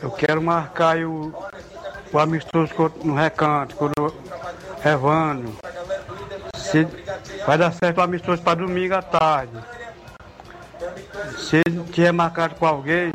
[0.00, 1.34] Eu quero marcar o
[2.12, 4.14] o amistoso no recanto, quando
[4.84, 5.56] Evandro.
[6.56, 6.86] Se,
[7.46, 9.58] vai dar certo o amistoso para domingo à tarde.
[11.38, 13.12] Se tiver marcado com alguém,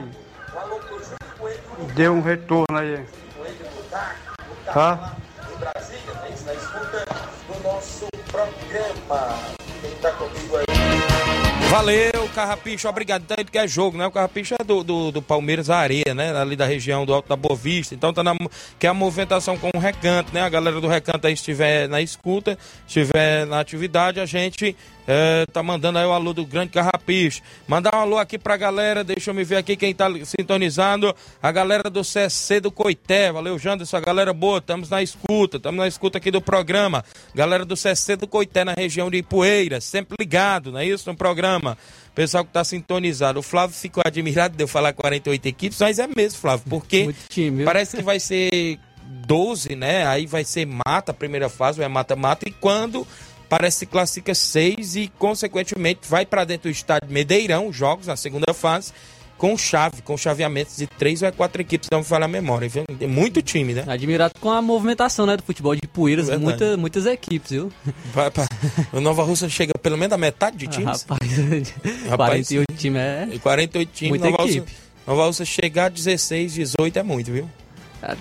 [1.96, 3.06] dê um retorno aí.
[4.66, 5.14] Tá?
[9.82, 10.43] Quem tá comigo aí?
[11.74, 13.24] Valeu, Carrapicho, obrigado.
[13.24, 14.06] Então, que é jogo, né?
[14.06, 16.32] O Carrapicho é do, do, do, Palmeiras Areia, né?
[16.38, 17.96] Ali da região do Alto da Boa Vista.
[17.96, 18.36] Então, tá na,
[18.78, 20.42] que é a movimentação com o recanto, né?
[20.42, 24.76] A galera do recanto aí estiver na escuta, estiver na atividade, a gente
[25.08, 27.42] é, tá mandando aí o alô do grande Carrapicho.
[27.68, 31.14] Mandar um alô aqui pra galera, deixa eu me ver aqui quem tá sintonizando.
[31.42, 33.32] A galera do CC do Coité.
[33.32, 34.60] Valeu, Janderson, a galera boa.
[34.60, 37.04] Estamos na escuta, estamos na escuta aqui do programa.
[37.36, 41.10] Galera do CC do Coité, na região de Ipueira, sempre ligado, não é isso?
[41.10, 41.78] No programa.
[42.16, 43.40] Pessoal que está sintonizado.
[43.40, 47.66] O Flávio ficou admirado de eu falar 48 equipes, mas é mesmo, Flávio, porque time,
[47.66, 48.78] parece que vai ser
[49.26, 50.06] 12, né?
[50.06, 53.06] Aí vai ser mata, a primeira fase vai mata-mata, e quando
[53.54, 58.52] parece que classifica seis e, consequentemente, vai para dentro do estádio Medeirão, jogos na segunda
[58.52, 58.92] fase,
[59.38, 62.84] com chave, com chaveamentos de três ou quatro equipes, não me falha a memória, viu?
[62.98, 63.84] Tem muito time, né?
[63.88, 67.72] Admirado com a movimentação né, do futebol de Poeiras, muita, muitas equipes, viu?
[68.92, 71.06] O Nova Rússia chega pelo menos a metade de times.
[71.08, 71.16] Ah,
[72.10, 73.28] rapaz, 48 times é.
[73.40, 74.74] 48 times, muita Nova equipe.
[75.06, 77.48] Nova Rússia chegar a 16, 18 é muito, viu?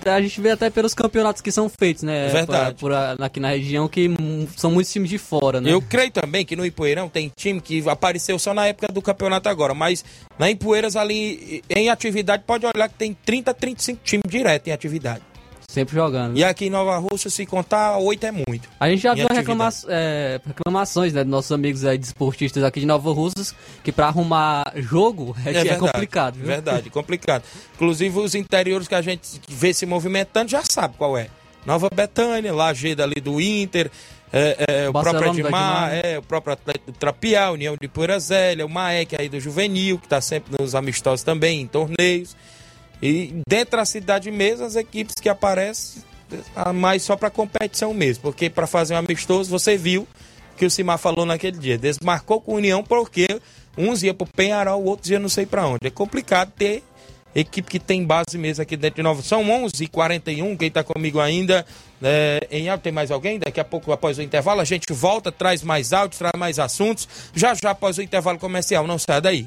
[0.07, 2.29] A gente vê até pelos campeonatos que são feitos, né?
[2.29, 2.77] Verdade.
[2.77, 4.09] Por, por, aqui na região, que
[4.57, 5.73] são muitos times de fora, né?
[5.73, 9.49] Eu creio também que no Ipueirão tem time que apareceu só na época do campeonato
[9.49, 10.05] agora, mas
[10.39, 15.32] na Ipueiras ali em atividade pode olhar que tem 30, 35 times direto em atividade.
[15.73, 16.37] Sempre jogando.
[16.37, 18.69] E aqui em Nova Rússia, se contar, oito é muito.
[18.79, 22.85] A gente já viu reclama é, reclamações né, dos nossos amigos aí, desportistas aqui de
[22.85, 26.35] Nova Russas, que pra arrumar jogo é, é verdade, complicado.
[26.35, 26.47] Viu?
[26.47, 27.45] Verdade, complicado.
[27.75, 31.29] Inclusive os interiores que a gente vê se movimentando já sabe qual é.
[31.65, 33.91] Nova Betânia, Lageda ali do Inter,
[34.31, 36.05] é, é, o Barcelona próprio Edmar, Edmar.
[36.05, 39.99] é, o próprio Atlético do Trapiá, União de Poeira Zélia, o Maek aí do Juvenil,
[39.99, 42.37] que está sempre nos amistosos também, em torneios.
[43.03, 46.03] E dentro da cidade mesmo, as equipes que aparecem,
[46.75, 50.07] mais só para competição mesmo, porque para fazer um amistoso, você viu
[50.57, 53.27] que o Simar falou naquele dia, desmarcou com a União porque
[53.77, 55.81] uns iam pro Penharol, outros iam não sei para onde.
[55.85, 56.85] É complicado ter
[57.35, 59.23] equipe que tem base mesmo aqui dentro de Nova.
[59.23, 61.67] São 11h41, quem tá comigo ainda
[62.03, 63.39] é, em áudio, tem mais alguém?
[63.39, 67.09] Daqui a pouco, após o intervalo, a gente volta, traz mais áudios, traz mais assuntos,
[67.35, 69.47] já já após o intervalo comercial, não sai daí.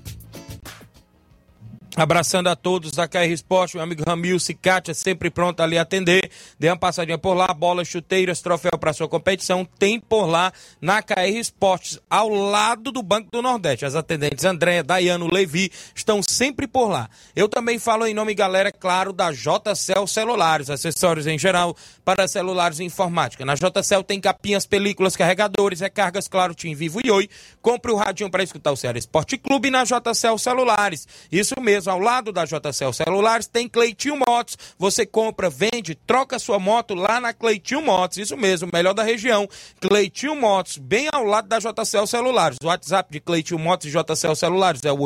[2.01, 6.31] Abraçando a todos da KR Esporte, meu amigo Ramil Cicatia, sempre pronto ali atender.
[6.57, 9.63] Dê uma passadinha por lá, bolas, chuteiras, troféu para sua competição.
[9.77, 13.85] Tem por lá na KR Esportes, ao lado do Banco do Nordeste.
[13.85, 17.07] As atendentes Andréia, Daiano, Levi estão sempre por lá.
[17.35, 22.27] Eu também falo em nome, galera, é claro, da JCL Celulares, acessórios em geral para
[22.27, 23.45] celulares e informática.
[23.45, 27.29] Na JCL tem capinhas, películas, carregadores, recargas, claro, Tim Vivo e Oi.
[27.61, 31.07] Compre o radinho para escutar o Ceará Esporte Clube na JCL Celulares.
[31.31, 34.57] Isso mesmo, ao lado da JCL Celulares tem Cleitinho Motos.
[34.77, 38.17] Você compra, vende, troca sua moto lá na Cleitinho Motos.
[38.17, 39.47] Isso mesmo, melhor da região.
[39.79, 42.57] Cleitinho Motos, bem ao lado da JCL Celulares.
[42.63, 44.97] O WhatsApp de Cleitinho Motos e JCL Celulares é o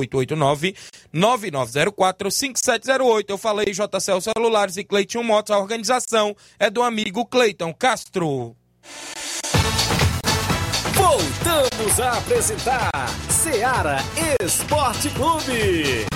[1.13, 3.25] 889-9904-5708.
[3.29, 5.51] Eu falei JCL Celulares e Cleitinho Motos.
[5.51, 8.55] A organização é do amigo Cleiton Castro.
[10.93, 12.91] Voltamos a apresentar
[13.29, 13.97] Seara
[14.41, 16.14] Esporte Clube.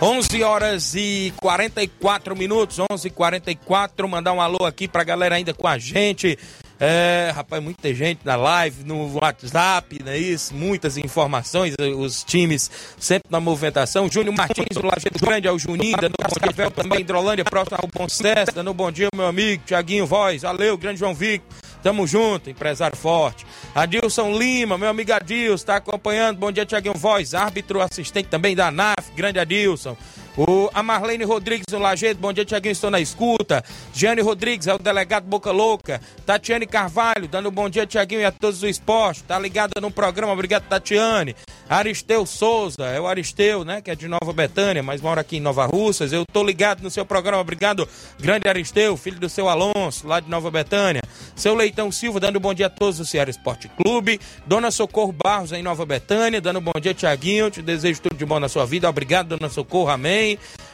[0.00, 5.54] Onze horas e 44 minutos, 11 e 44 Mandar um alô aqui pra galera ainda
[5.54, 6.38] com a gente.
[6.78, 10.54] É, rapaz, muita gente na live, no WhatsApp, não é isso?
[10.54, 14.06] Muitas informações, os times sempre na movimentação.
[14.10, 18.06] Júnior Martins, do Lajeado Grande, ao Juninho, dando bom dia, também Hidrolândia, próximo ao Bom
[18.54, 21.65] dando bom dia, meu amigo, Tiaguinho Voz, valeu, grande João Victor.
[21.86, 23.46] Tamo junto, empresário forte.
[23.72, 26.36] Adilson Lima, meu amigo Adilson, tá acompanhando.
[26.36, 29.96] Bom dia, Tiaguinho Voz, árbitro assistente também da NAF, grande Adilson.
[30.36, 33.64] O, a Marlene Rodrigues do Lajeado, bom dia, Tiaguinho, estou na escuta.
[33.94, 35.98] Giane Rodrigues, é o delegado Boca Louca.
[36.26, 39.22] Tatiane Carvalho, dando bom dia, Tiaguinho, e a todos do esporte.
[39.22, 41.34] Tá ligada no programa, obrigado, Tatiane.
[41.68, 45.40] Aristeu Souza, é o Aristeu, né, que é de Nova Betânia, mas mora aqui em
[45.40, 46.12] Nova Russas.
[46.12, 47.88] Eu tô ligado no seu programa, obrigado,
[48.20, 51.02] grande Aristeu, filho do seu Alonso, lá de Nova Betânia.
[51.34, 54.20] Seu Leitão Silva, dando bom dia a todos do Ceará Esporte Clube.
[54.46, 57.50] Dona Socorro Barros, em Nova Betânia, dando bom dia, Tiaguinho.
[57.50, 58.88] Te desejo tudo de bom na sua vida.
[58.88, 60.25] Obrigado, Dona Socorro, amém.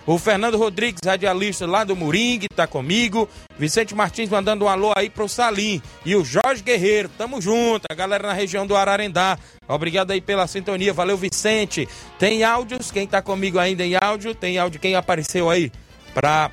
[0.05, 3.29] O Fernando Rodrigues, radialista lá do Moringue, tá comigo.
[3.57, 5.81] Vicente Martins mandando um alô aí pro Salim.
[6.05, 7.87] E o Jorge Guerreiro, tamo junto.
[7.89, 9.39] A galera na região do Ararendá.
[9.69, 10.93] Obrigado aí pela sintonia.
[10.93, 11.89] Valeu, Vicente.
[12.19, 12.91] Tem áudios?
[12.91, 14.35] Quem tá comigo ainda em áudio?
[14.35, 14.81] Tem áudio?
[14.81, 15.71] Quem apareceu aí?
[16.13, 16.51] Pra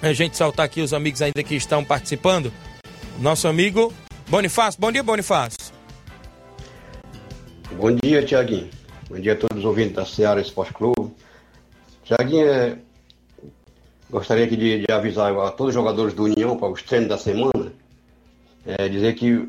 [0.00, 2.52] a gente saltar aqui os amigos ainda que estão participando.
[3.18, 3.92] Nosso amigo
[4.28, 4.80] Bonifácio.
[4.80, 5.58] Bom dia, Bonifácio.
[7.72, 8.70] Bom dia, Tiaguinho.
[9.08, 11.12] Bom dia a todos os ouvintes da Seara Esporte Clube.
[12.10, 12.78] Tiaguinho,
[14.10, 17.16] gostaria aqui de, de, avisar a todos os jogadores do União para os treinos da
[17.16, 17.72] semana,
[18.66, 19.48] é, dizer que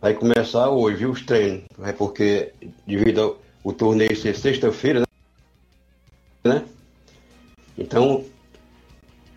[0.00, 1.62] vai começar hoje, viu, os treinos.
[1.84, 2.52] É porque,
[2.84, 5.04] devido ao o torneio ser sexta-feira,
[6.44, 6.64] né?
[7.76, 8.24] Então,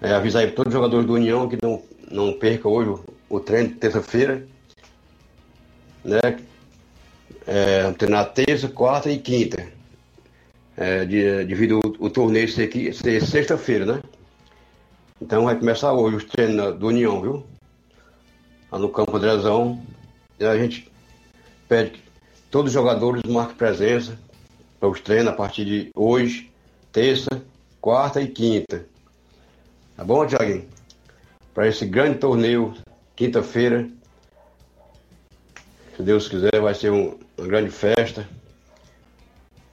[0.01, 3.39] é, avisar aí todos os jogadores do União que não, não perca hoje o, o
[3.39, 4.47] treino de terça-feira,
[6.03, 6.39] né?
[7.45, 9.80] É, treinar terça, quarta e quinta.
[10.77, 14.01] É, de, devido o, torneio ser, ser sexta-feira, né?
[15.21, 17.45] Então vai começar hoje os treinos do União, viu?
[18.71, 19.81] Lá no campo Andrezão.
[20.39, 20.89] E a gente
[21.67, 22.01] pede que
[22.49, 24.17] todos os jogadores marquem presença
[24.79, 26.51] para os treinos a partir de hoje,
[26.91, 27.29] terça,
[27.79, 28.85] quarta e quinta.
[29.95, 30.65] Tá bom, Tiaguinho?
[31.53, 32.73] Para esse grande torneio,
[33.15, 33.87] quinta-feira.
[35.95, 38.27] Se Deus quiser, vai ser um- uma grande festa.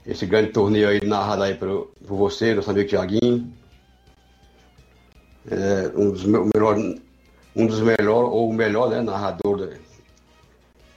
[0.09, 3.53] Esse grande torneio aí narrado aí por, por você, nosso amigo Tiaguinho.
[5.51, 6.77] É, um dos me- melhor,
[7.55, 9.77] um dos melhor ou o melhor, né, narrador de,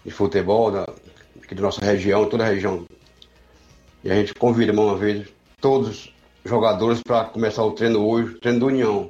[0.05, 0.83] de futebol da,
[1.43, 2.85] aqui da nossa região, toda a região.
[4.03, 5.27] E a gente convida uma vez
[5.59, 6.13] todos os
[6.49, 9.09] jogadores para começar o treino hoje, treino do União.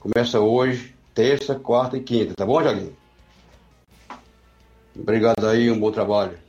[0.00, 2.96] Começa hoje, terça, quarta e quinta, tá bom, Jaguinho?
[4.96, 6.43] Obrigado aí, um bom trabalho.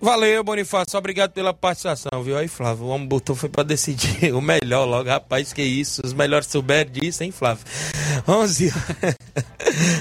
[0.00, 0.98] Valeu, Bonifácio.
[0.98, 2.36] Obrigado pela participação, viu?
[2.36, 5.08] Aí, Flávio, o homem botou foi pra decidir o melhor logo.
[5.08, 6.02] Rapaz, que isso.
[6.04, 7.64] Os melhores souberam disso, hein, Flávio?
[8.28, 8.72] 11,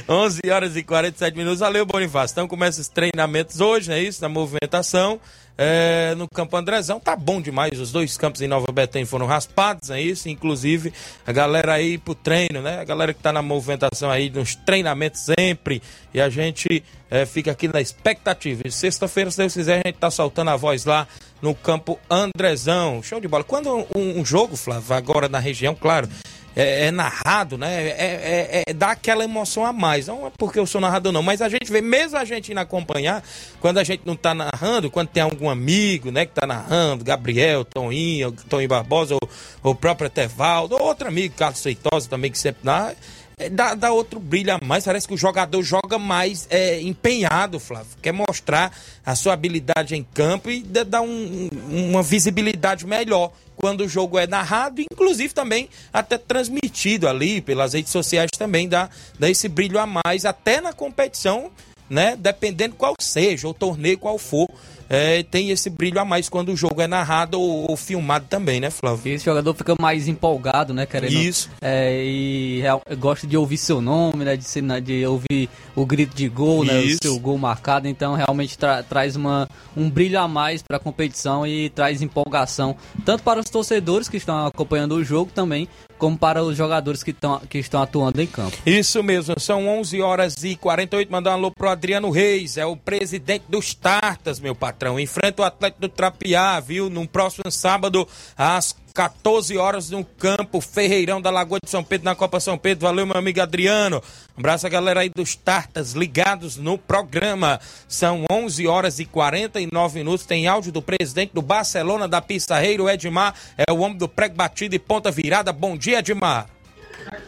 [0.08, 1.60] 11 horas e 47 minutos.
[1.60, 2.34] Valeu, Bonifácio.
[2.34, 4.22] Então começa os treinamentos hoje, não é isso?
[4.22, 5.20] Na movimentação.
[5.58, 7.80] É, no Campo Andrezão, tá bom demais.
[7.80, 10.28] Os dois campos em Nova Betânia foram raspados, é isso.
[10.28, 10.94] Inclusive,
[11.26, 12.80] a galera aí pro treino, né?
[12.80, 15.82] A galera que tá na movimentação aí, nos treinamentos sempre.
[16.14, 18.64] E a gente é, fica aqui na expectativa.
[18.70, 21.08] Sexta-feira, se Deus quiser, a gente tá soltando a voz lá
[21.42, 23.02] no Campo Andrezão.
[23.02, 23.44] Show de bola.
[23.44, 26.10] Quando um, um jogo, Flávio, agora na região, claro,
[26.56, 27.84] é, é narrado, né?
[27.84, 30.08] É, é, é- dá aquela emoção a mais.
[30.08, 32.60] Não é porque eu sou narrador, não, mas a gente vê, mesmo a gente indo
[32.60, 33.24] acompanhar,
[33.60, 37.66] quando a gente não tá narrando, quando tem algum amigo, né, que tá narrando, Gabriel,
[37.66, 42.62] Toninho, Toninho Barbosa, ou o próprio Etevaldo, ou outro amigo, Carlos Feitosa também, que sempre
[42.64, 42.96] narra.
[43.38, 47.60] É, Dá, dá outro brilho a mais, parece que o jogador joga mais é, empenhado,
[47.60, 47.88] Flávio.
[48.02, 48.72] Quer mostrar
[49.06, 51.50] a sua habilidade em campo e dá- um-
[51.90, 57.92] uma visibilidade melhor quando o jogo é narrado, inclusive também até transmitido ali pelas redes
[57.92, 61.50] sociais também dá, dá esse brilho a mais, até na competição,
[61.90, 62.16] né?
[62.18, 64.50] Dependendo qual seja, o torneio qual for,
[64.90, 68.60] é, tem esse brilho a mais quando o jogo é narrado ou, ou filmado também,
[68.60, 69.14] né, Flávio?
[69.14, 71.14] Esse jogador fica mais empolgado, né, querendo.
[71.14, 71.50] Isso.
[71.62, 76.16] É, e real- gosta de ouvir seu nome, né, de, né, de ouvir o grito
[76.16, 77.00] de gol, né, o Isso.
[77.02, 77.88] seu gol marcado.
[77.88, 82.76] Então, realmente tra- traz uma, um brilho a mais para a competição e traz empolgação
[83.04, 85.68] tanto para os torcedores que estão acompanhando o jogo também,
[86.06, 88.56] como para os jogadores que, tão, que estão atuando em campo.
[88.64, 91.12] Isso mesmo, são 11 horas e 48.
[91.12, 95.00] Mandar um alô pro Adriano Reis, é o presidente dos Tartas, meu patrão.
[95.00, 96.92] Enfrenta o Atlético do Trapiá, viu?
[96.92, 102.16] No próximo sábado, às 14 horas, no campo Ferreirão da Lagoa de São Pedro, na
[102.16, 102.88] Copa São Pedro.
[102.88, 104.02] Valeu, meu amigo Adriano.
[104.38, 107.60] Um abraço a galera aí dos Tartas ligados no programa.
[107.90, 110.26] São 11 horas e 49 minutos.
[110.26, 113.36] Tem áudio do presidente do Barcelona da Pissarreiro, Edmar.
[113.58, 115.52] É o homem do prego batido e ponta virada.
[115.52, 116.55] Bom dia, Edmar.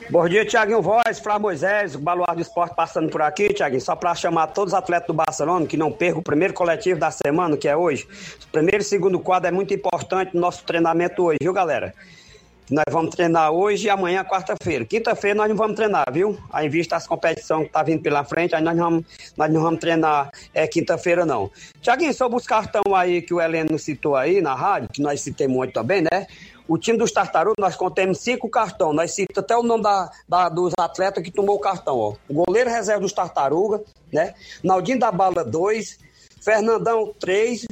[0.09, 3.95] Bom dia, Tiaguinho Voz, Flávio Moisés, o Baluar do Esporte passando por aqui, Tiaguinho, só
[3.95, 7.57] para chamar todos os atletas do Barcelona que não percam o primeiro coletivo da semana,
[7.57, 8.07] que é hoje.
[8.43, 11.93] O primeiro e segundo quadro é muito importante no nosso treinamento hoje, viu, galera?
[12.69, 14.84] Nós vamos treinar hoje e amanhã, quarta-feira.
[14.84, 16.38] Quinta-feira nós não vamos treinar, viu?
[16.51, 19.05] Aí, em vista das competições que tá vindo pela frente, aí nós não vamos,
[19.38, 21.49] nós não vamos treinar é, quinta-feira, não.
[21.82, 25.55] Tiaguinho, sobre os cartão aí que o Heleno citou aí na rádio, que nós citamos
[25.55, 26.28] muito também, né?
[26.68, 28.95] O time dos Tartarugas, nós contemos cinco cartões.
[28.95, 32.13] Nós citamos até o nome da, da- dos atletas que tomou o cartão, ó.
[32.28, 34.34] O goleiro reserva dos Tartarugas, né?
[34.63, 35.97] Naldinho da Bala, dois.
[36.41, 37.65] Fernandão, três.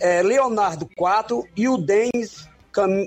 [0.00, 1.46] é, Leonardo, quatro.
[1.56, 2.48] E o Denis,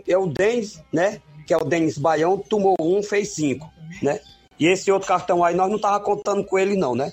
[0.08, 1.22] é o Denis, né?
[1.48, 3.70] Que é o Denis Baião, tomou um, fez cinco,
[4.02, 4.20] né?
[4.60, 7.12] E esse outro cartão aí, nós não tava contando com ele, não, né?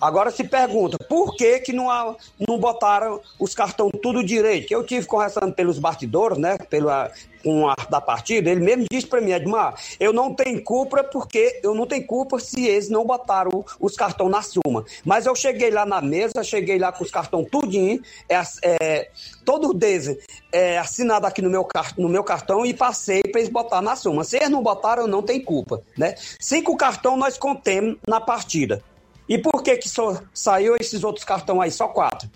[0.00, 2.14] Agora se pergunta, por que que não, há-
[2.48, 4.72] não botaram os cartões tudo direito?
[4.72, 7.10] Eu tive conversando pelos bastidores, né, pela,
[7.42, 11.60] com a da partida, ele mesmo disse pra mim, Edmar, eu não tenho culpa porque
[11.62, 14.84] eu não tenho culpa se eles não botaram os cartões na suma.
[15.04, 19.10] Mas eu cheguei lá na mesa, cheguei lá com os cartões tudinho, é, é,
[19.44, 20.16] todos deles
[20.50, 21.66] é, assinado aqui no meu,
[21.98, 24.24] no meu cartão e passei para eles botar na suma.
[24.24, 26.14] Se eles não botaram, não tenho culpa, né?
[26.40, 28.82] Cinco cartões nós contemos na partida.
[29.28, 32.28] E por que que só saiu esses outros cartões aí, só quatro?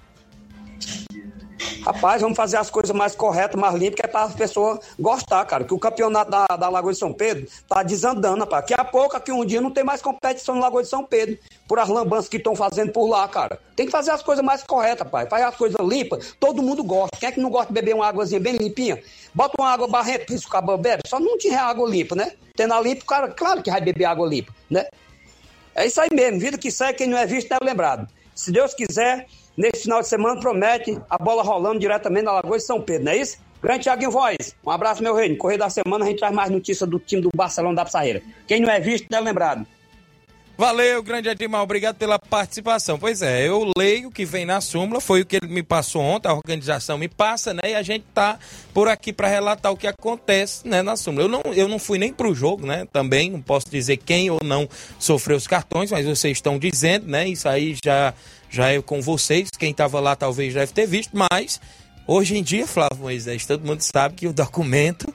[1.83, 5.45] Rapaz, vamos fazer as coisas mais corretas, mais limpas, que é para as pessoas gostar,
[5.45, 5.65] cara.
[5.65, 8.63] Que o campeonato da, da Lagoa de São Pedro tá desandando, rapaz.
[8.63, 11.39] Daqui a pouco, aqui um dia, não tem mais competição no Lagoa de São Pedro.
[11.67, 13.59] Por as lambanças que estão fazendo por lá, cara.
[13.75, 15.29] Tem que fazer as coisas mais corretas, rapaz.
[15.29, 17.17] Faz as coisas limpas, todo mundo gosta.
[17.19, 19.03] Quem é que não gosta de beber uma águazinha bem limpinha?
[19.35, 21.03] Bota uma água barrenta, isso o cabo bebe.
[21.07, 22.33] Só não tinha água limpa, né?
[22.55, 24.87] Tendo a limpa, o cara, claro que vai beber água limpa, né?
[25.79, 26.41] É isso aí mesmo.
[26.41, 28.09] Vida que segue, quem não é visto não é lembrado.
[28.35, 32.65] Se Deus quiser, nesse final de semana promete a bola rolando diretamente na Lagoa de
[32.65, 33.39] São Pedro, não é isso?
[33.63, 35.37] Grande Thiaguinho Voz, um abraço, meu reino.
[35.37, 38.23] Correio da semana a gente traz mais notícias do time do Barcelona da Pissarreira.
[38.49, 39.65] Quem não é visto não é lembrado.
[40.59, 42.99] Valeu, grande Edmar, obrigado pela participação.
[42.99, 46.03] Pois é, eu leio o que vem na súmula, foi o que ele me passou
[46.03, 47.61] ontem, a organização me passa, né?
[47.63, 48.41] E a gente tá
[48.75, 51.27] por aqui para relatar o que acontece, né, na súmula.
[51.27, 52.89] Eu não, eu não fui nem pro jogo, né?
[52.93, 57.29] Também não posso dizer quem ou não sofreu os cartões, mas vocês estão dizendo, né?
[57.29, 58.13] Isso aí já
[58.51, 61.61] já é com vocês, quem tava lá talvez deve ter visto, mas
[62.05, 65.07] hoje em dia, Flávio Moisés, todo mundo sabe que o documento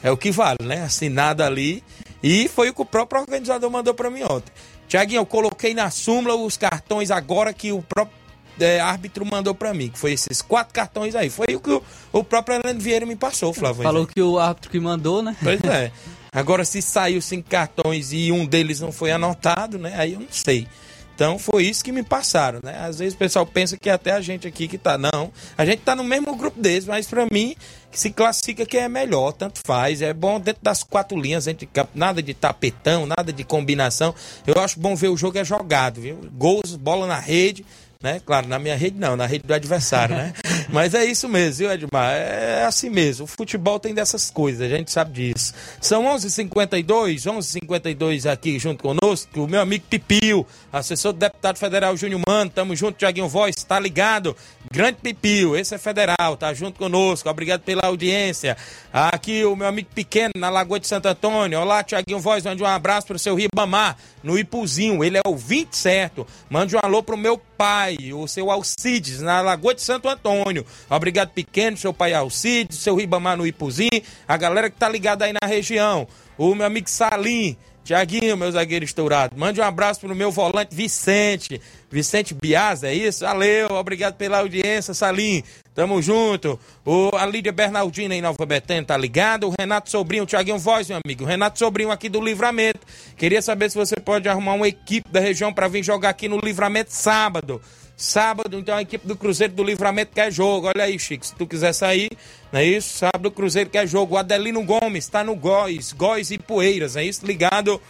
[0.00, 0.82] é o que vale, né?
[0.82, 1.82] Assinado ali.
[2.22, 4.52] E foi o que o próprio organizador mandou para mim ontem.
[4.88, 8.16] Tiaguinho, eu coloquei na súmula os cartões agora que o próprio
[8.58, 11.28] é, árbitro mandou para mim, que foi esses quatro cartões aí.
[11.28, 11.82] Foi o que o,
[12.12, 13.82] o próprio Hernando Vieira me passou, Flávio.
[13.82, 15.36] Falou que o árbitro que mandou, né?
[15.42, 15.92] Pois é.
[16.32, 19.94] Agora, se saiu cinco cartões e um deles não foi anotado, né?
[19.96, 20.68] Aí eu não sei.
[21.14, 22.78] Então foi isso que me passaram, né?
[22.78, 24.98] Às vezes o pessoal pensa que é até a gente aqui que tá.
[24.98, 25.32] Não.
[25.56, 27.56] A gente tá no mesmo grupo deles, mas para mim
[27.98, 30.02] se classifica que é melhor, tanto faz.
[30.02, 34.14] É bom dentro das quatro linhas, entre nada de tapetão, nada de combinação.
[34.46, 36.20] Eu acho bom ver o jogo é jogado, viu?
[36.32, 37.64] Gols, bola na rede
[38.02, 38.20] né?
[38.24, 40.32] Claro, na minha rede não, na rede do adversário, né?
[40.76, 42.12] Mas é isso mesmo, viu, Edmar?
[42.12, 43.24] É assim mesmo.
[43.24, 45.54] O futebol tem dessas coisas, a gente sabe disso.
[45.80, 52.20] São 11h52, 11h52 aqui junto conosco, o meu amigo Pipio, assessor do deputado federal Júnior
[52.28, 54.36] Mano, tamo junto, Tiaguinho Voz, tá ligado?
[54.70, 58.54] Grande Pipio, esse é federal, tá junto conosco, obrigado pela audiência.
[58.92, 62.66] Aqui o meu amigo pequeno, na Lagoa de Santo Antônio, olá, Tiaguinho Voz, mande um
[62.66, 63.96] abraço pro seu Ribamar,
[64.26, 66.26] no Ipuzinho, ele é o 20 certo.
[66.50, 70.65] Mande um alô pro meu pai, o seu Alcides, na Lagoa de Santo Antônio.
[70.88, 75.32] Obrigado, pequeno, seu pai Alcides, seu Ribamar no Ipuzinho, a galera que tá ligada aí
[75.32, 76.06] na região.
[76.38, 77.56] O meu amigo Salim,
[77.86, 79.38] Tiaguinho, meu zagueiro estourado.
[79.38, 81.60] Mande um abraço pro meu volante Vicente.
[81.88, 83.24] Vicente Bias, é isso?
[83.24, 85.44] Valeu, obrigado pela audiência, Salim.
[85.72, 86.58] Tamo junto.
[86.84, 89.46] O, a Lídia Bernardina em Nova Betânia tá ligado.
[89.46, 91.22] O Renato Sobrinho, Tiaguinho Voz, meu amigo.
[91.22, 92.80] O Renato Sobrinho aqui do Livramento.
[93.16, 96.40] Queria saber se você pode arrumar uma equipe da região para vir jogar aqui no
[96.40, 97.62] Livramento sábado.
[97.96, 100.66] Sábado, então, a equipe do Cruzeiro do Livramento quer jogo.
[100.66, 102.10] Olha aí, Chico, se tu quiser sair,
[102.52, 102.98] não é isso?
[102.98, 104.14] Sábado o Cruzeiro quer jogo.
[104.14, 107.24] O Adelino Gomes tá no Góis, Góis e Poeiras, é isso?
[107.24, 107.80] Ligado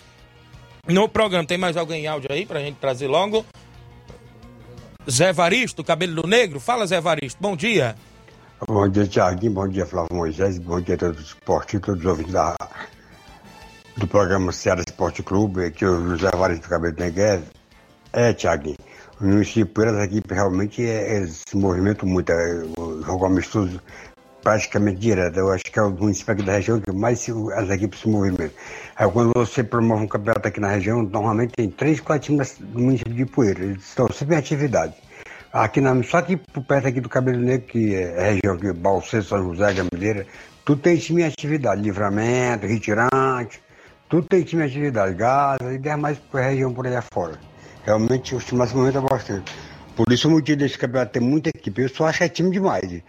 [0.87, 1.45] no programa.
[1.45, 3.45] Tem mais alguém em áudio aí pra gente trazer logo?
[5.11, 6.61] Zé Varisto, cabelo do negro.
[6.61, 7.97] Fala, Zé Varisto, bom dia.
[8.69, 9.55] Bom dia, Tiaguinho.
[9.55, 10.57] Bom dia, Flávio Moisés.
[10.59, 12.57] Bom dia a todos os esportes, todos os ouvintes da,
[13.97, 15.65] do programa Ceará Esporte Clube.
[15.65, 17.43] Aqui o José Varisto cabelo do negro.
[18.13, 18.86] É, Tiaguinho.
[19.19, 22.31] No município, essa equipe realmente é, é, se movimentam muito.
[22.31, 23.81] É, o jogo amistoso
[24.43, 25.39] praticamente direto.
[25.39, 28.09] Eu acho que é o município aqui da região que mais se, as equipes se
[28.09, 28.51] movimentam.
[28.95, 32.79] Aí quando você promove um campeonato aqui na região, normalmente tem três, quatro times do
[32.79, 33.65] município de Poeira.
[33.65, 34.95] Eles estão sempre em atividade.
[35.51, 39.23] Aqui na, só aqui perto aqui do Cabelo Negro, que é a região aqui, Balsê,
[39.23, 40.27] São José, Gamileira,
[40.65, 41.81] tudo tem time em atividade.
[41.81, 43.63] Livramento, Retirante,
[44.11, 45.15] tudo tem time em atividade.
[45.15, 47.56] Gaza e demais por região por aí afora.
[47.87, 49.53] Realmente os times se movimentam bastante.
[49.95, 51.83] Por isso o motivo desse campeonato tem muita equipe.
[51.83, 53.01] Eu só acho que é time demais.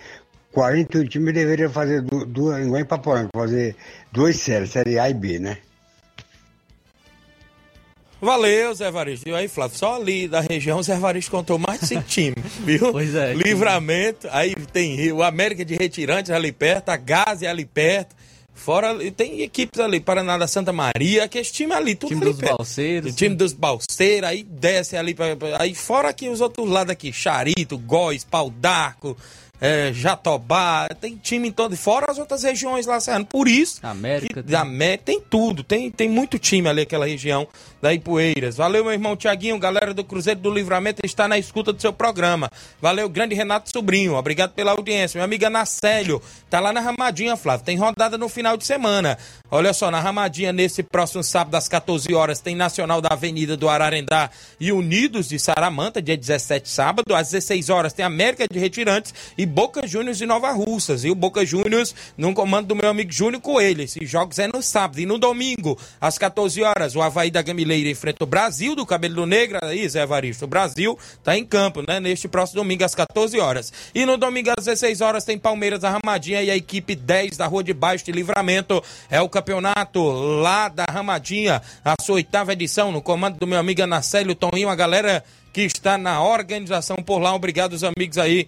[0.52, 3.76] 41 times deveriam fazer duas, igual em Paporanga, fazer
[4.12, 5.58] duas séries, série A e B, né?
[8.22, 9.30] Valeu, Zé Varisto.
[9.30, 12.44] E aí, Flávio, só ali da região, o Zé Varisto contou mais de cinco times,
[12.60, 12.92] viu?
[12.92, 13.34] Pois é.
[13.34, 18.16] Livramento, aí tem o América de Retirantes ali perto, a Gaze ali perto.
[18.58, 22.32] Fora, tem equipes ali, Paraná da Santa Maria, que esse time ali, tudo time ali
[22.32, 22.58] dos perto.
[22.58, 23.14] Balseiros.
[23.14, 27.14] O time dos Balseiros, aí desce ali, pra, aí fora aqui os outros lados aqui,
[27.14, 29.16] Charito, Góis, Pau d'Arco,
[29.62, 33.26] é, Jatobá, tem time em todo, fora as outras regiões lá, Serrano.
[33.26, 37.48] Por isso, América, que, América tem tudo, tem, tem muito time ali, aquela região
[37.82, 38.58] da Ipueiras.
[38.58, 42.50] Valeu, meu irmão Tiaguinho, galera do Cruzeiro do Livramento está na escuta do seu programa.
[42.82, 45.18] Valeu, grande Renato Sobrinho, obrigado pela audiência.
[45.18, 49.18] Meu amigo Anacélio, tá lá na Ramadinha, Flávio, tem rodada no final de semana.
[49.50, 53.70] Olha só, na Ramadinha, nesse próximo sábado, às 14 horas, tem Nacional da Avenida do
[53.70, 57.16] Ararendá e Unidos de Saramanta, dia 17, sábado.
[57.16, 61.06] Às 16 horas, tem América de Retirantes e Boca Juniors e Nova Russas.
[61.06, 63.84] E o Boca Juniors, num comando do meu amigo Júnior Coelho.
[63.84, 65.00] Esses jogos é no sábado.
[65.00, 69.26] E no domingo, às 14 horas, o Havaí da Gamileira enfrenta o Brasil do Cabelo
[69.26, 69.60] Negro.
[69.62, 72.00] Aí, Zé Evaristo, o Brasil tá em campo, né?
[72.00, 73.74] Neste próximo domingo, às 14 horas.
[73.94, 77.64] E no domingo, às 16 horas, tem Palmeiras Arramadinha e a equipe 10 da Rua
[77.64, 78.82] de Baixo de Livramento.
[79.10, 83.82] É o campeonato lá da Ramadinha, a sua oitava edição, no comando do meu amigo
[83.82, 87.36] Anacélio Toninho, a galera que está na organização por lá.
[87.36, 88.48] Obrigado, os amigos aí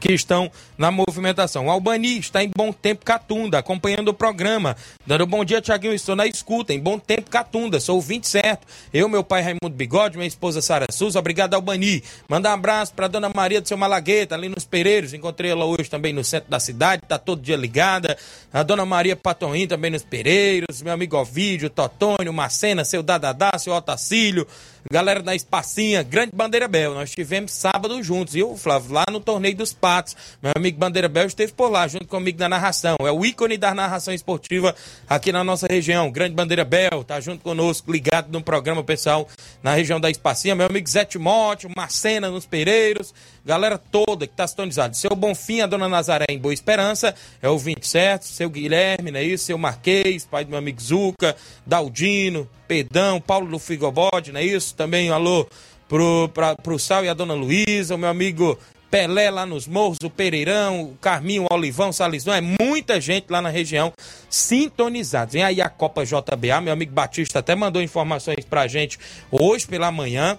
[0.00, 1.66] que estão na movimentação.
[1.66, 4.76] O Albani está em Bom Tempo Catunda, acompanhando o programa.
[5.06, 5.94] Dando bom dia, Tiaguinho.
[5.94, 7.80] Estou na escuta, em Bom Tempo Catunda.
[7.80, 8.66] Sou o 20 certo.
[8.92, 11.18] Eu, meu pai Raimundo Bigode, minha esposa Sara Souza.
[11.18, 12.02] Obrigado, Albani.
[12.28, 15.14] Mandar um abraço para Dona Maria do seu Malagueta, ali nos Pereiros.
[15.14, 17.02] Encontrei ela hoje também no centro da cidade.
[17.06, 18.16] Tá todo dia ligada.
[18.52, 20.82] A Dona Maria Patoim também nos Pereiros.
[20.82, 24.46] Meu amigo Ovídio, Totônio, Macena, seu Dadadá, seu Otacílio.
[24.90, 26.92] Galera da Espacinha, Grande Bandeira Bel.
[26.92, 28.92] Nós tivemos sábado juntos, viu, Flávio?
[28.92, 30.14] Lá no Torneio dos Patos.
[30.42, 32.96] Meu amigo Bandeira Bel esteve por lá, junto comigo na narração.
[33.00, 34.74] É o ícone da narração esportiva
[35.08, 36.10] aqui na nossa região.
[36.10, 39.26] Grande Bandeira Bel, tá junto conosco, ligado no programa, pessoal,
[39.62, 40.54] na região da Espacinha.
[40.54, 43.14] Meu amigo Zé Timóteo, Marcena nos Pereiros.
[43.44, 44.92] Galera toda que tá sintonizada.
[44.92, 47.14] Seu Bonfim, a Dona Nazaré em Boa Esperança.
[47.40, 48.26] É o 20 certo.
[48.26, 49.46] Seu Guilherme, não é isso?
[49.46, 51.34] Seu Marquês, pai do meu amigo Zuca,
[51.66, 54.73] Daldino, Pedão, Paulo do Figobode, não é isso?
[54.74, 55.46] Também um alô
[55.88, 58.58] pro, pra, pro Sal e a Dona Luísa, o meu amigo
[58.90, 63.42] Pelé lá nos morros, o Pereirão, o Carminho, o Olivão, Salizão, é muita gente lá
[63.42, 63.92] na região
[64.30, 65.32] sintonizada.
[65.32, 68.96] Vem aí a Copa JBA, meu amigo Batista até mandou informações pra gente
[69.32, 70.38] hoje pela manhã.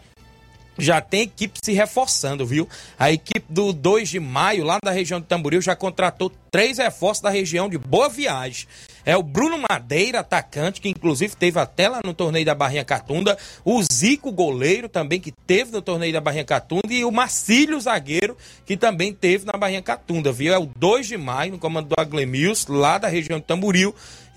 [0.78, 2.68] Já tem equipe se reforçando, viu?
[2.98, 7.22] A equipe do 2 de maio, lá da região de Tamboril, já contratou três reforços
[7.22, 8.68] da região de Boa Viagem.
[9.06, 13.38] É o Bruno Madeira, atacante, que inclusive teve até lá no torneio da Barrinha Catunda.
[13.64, 16.92] O Zico, goleiro, também, que teve no torneio da Barrinha Catunda.
[16.92, 18.36] E o Marcílio, zagueiro,
[18.66, 20.54] que também teve na Barrinha Catunda, viu?
[20.54, 23.94] É o 2 de maio, no comando do Aglemils, lá da região de Tamboril.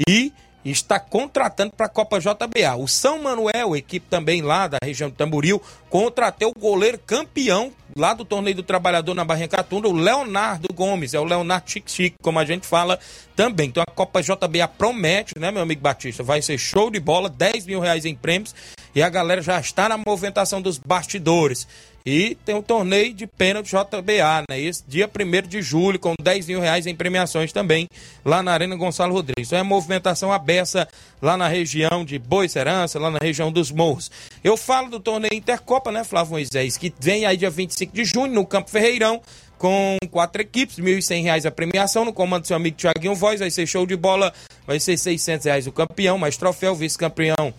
[0.06, 0.32] E
[0.70, 2.76] está contratando para a Copa JBA.
[2.78, 8.14] O São Manuel, equipe também lá da região de Tamboril, contratou o goleiro campeão lá
[8.14, 12.16] do Torneio do Trabalhador na Barrinha Catunda, o Leonardo Gomes, é o Leonardo Chique Chique,
[12.22, 12.98] como a gente fala
[13.34, 13.68] também.
[13.68, 16.22] Então a Copa JBA promete, né, meu amigo Batista?
[16.22, 18.54] Vai ser show de bola, 10 mil reais em prêmios
[18.94, 21.66] e a galera já está na movimentação dos bastidores.
[22.11, 24.59] E tem o torneio de pênalti JBA, né?
[24.59, 27.86] Esse dia 1 de julho, com 10 mil reais em premiações também,
[28.24, 29.48] lá na Arena Gonçalo Rodrigues.
[29.48, 30.88] Então é movimentação aberta
[31.20, 34.11] lá na região de Boa Serança, lá na região dos Morros.
[34.42, 38.32] Eu falo do torneio Intercopa, né, Flávio Moisés, que vem aí dia 25 de junho
[38.32, 39.20] no Campo Ferreirão,
[39.59, 43.50] com quatro equipes, R$ 1.100 a premiação, no comando do seu amigo Thiaguinho Voz, vai
[43.50, 44.32] ser show de bola,
[44.66, 47.52] vai ser 600 reais o campeão, mais troféu, vice-campeão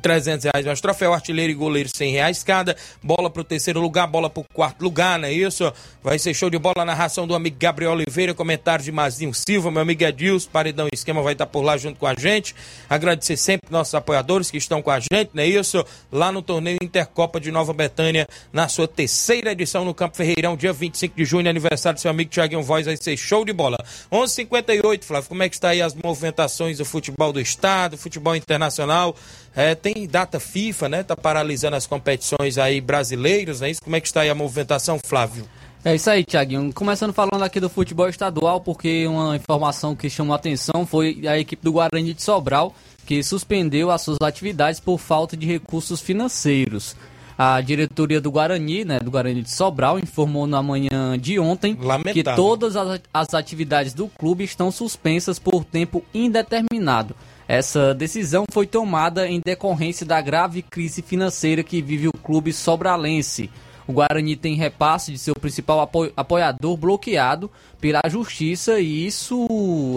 [0.00, 4.28] 300 reais mais troféu, artilheiro e goleiro 100 reais cada, bola pro terceiro lugar, bola
[4.28, 5.72] pro quarto lugar, não é isso?
[6.02, 9.82] Vai ser show de bola, narração do amigo Gabriel Oliveira, comentário de Mazinho Silva, meu
[9.82, 12.54] amigo Edilson, Paredão Esquema vai estar por lá junto com a gente,
[12.88, 15.84] agradecer sempre nossos apoiadores que estão com a gente, não é isso?
[16.12, 20.72] Lá no torneio Intercopa de Nova Betânia, na sua terceira edição no Campo Ferreirão, dia
[20.72, 23.76] 25 de junho, aniversário do seu amigo Thiaguinho Voz, vai ser show de bola.
[24.12, 29.16] 11:58 Flávio, como é que está aí as movimentações do futebol do estado, futebol internacional?
[29.56, 31.02] É, tem data FIFA, né?
[31.02, 33.70] Tá paralisando as competições aí brasileiras, né?
[33.70, 35.48] Isso, como é que está aí a movimentação, Flávio?
[35.84, 36.72] É isso aí, Tiaguinho.
[36.74, 41.38] Começando falando aqui do futebol estadual, porque uma informação que chamou a atenção foi a
[41.38, 42.74] equipe do Guarani de Sobral,
[43.06, 46.96] que suspendeu as suas atividades por falta de recursos financeiros.
[47.38, 52.12] A diretoria do Guarani, né, do Guarani de Sobral, informou na manhã de ontem Lamentável.
[52.12, 57.14] que todas as, as atividades do clube estão suspensas por tempo indeterminado.
[57.48, 63.50] Essa decisão foi tomada em decorrência da grave crise financeira que vive o clube sobralense.
[63.86, 69.46] O Guarani tem repasse de seu principal apo apoiador bloqueado pela justiça e isso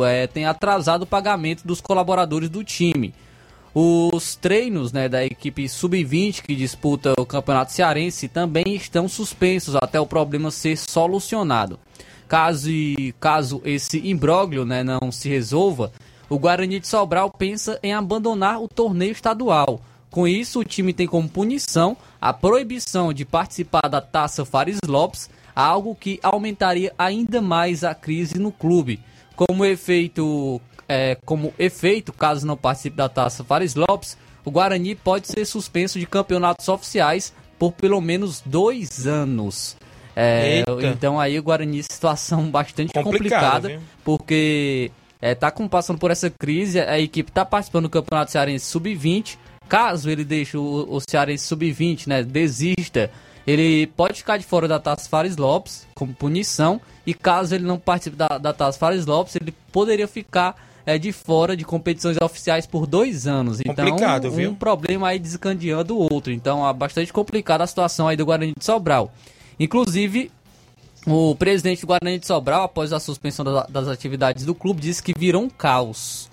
[0.05, 3.13] é, tem atrasado o pagamento dos colaboradores do time.
[3.75, 9.99] Os treinos né, da equipe sub-20 que disputa o Campeonato Cearense também estão suspensos até
[9.99, 11.77] o problema ser solucionado.
[12.29, 12.69] Caso,
[13.19, 15.91] caso esse imbróglio né, não se resolva,
[16.31, 19.81] o Guarani de Sobral pensa em abandonar o torneio estadual.
[20.09, 25.29] Com isso, o time tem como punição a proibição de participar da Taça Fares Lopes,
[25.53, 29.01] algo que aumentaria ainda mais a crise no clube.
[29.35, 35.27] Como efeito, é, como efeito, caso não participe da Taça Fares Lopes, o Guarani pode
[35.27, 39.75] ser suspenso de campeonatos oficiais por pelo menos dois anos.
[40.15, 40.63] É,
[40.93, 43.79] então aí o Guarani situação bastante complicada, viu?
[44.03, 44.91] porque
[45.21, 49.37] é, tá com- passando por essa crise, a equipe tá participando do Campeonato Cearense Sub-20.
[49.69, 53.09] Caso ele deixe o, o Cearense Sub-20, né, desista
[53.45, 57.79] ele pode ficar de fora da Taça Fares Lopes como punição e caso ele não
[57.79, 60.55] participe da, da Taça Fares Lopes, ele poderia ficar
[60.85, 63.59] é, de fora de competições oficiais por dois anos.
[63.59, 64.49] Então, Complicado, um, viu?
[64.51, 66.31] um problema aí desencadeando o outro.
[66.31, 69.11] Então, é bastante complicada a situação aí do Guarani de Sobral.
[69.59, 70.31] Inclusive,
[71.05, 75.01] o presidente do Guarani de Sobral, após a suspensão da- das atividades do clube, disse
[75.01, 76.29] que virou um caos.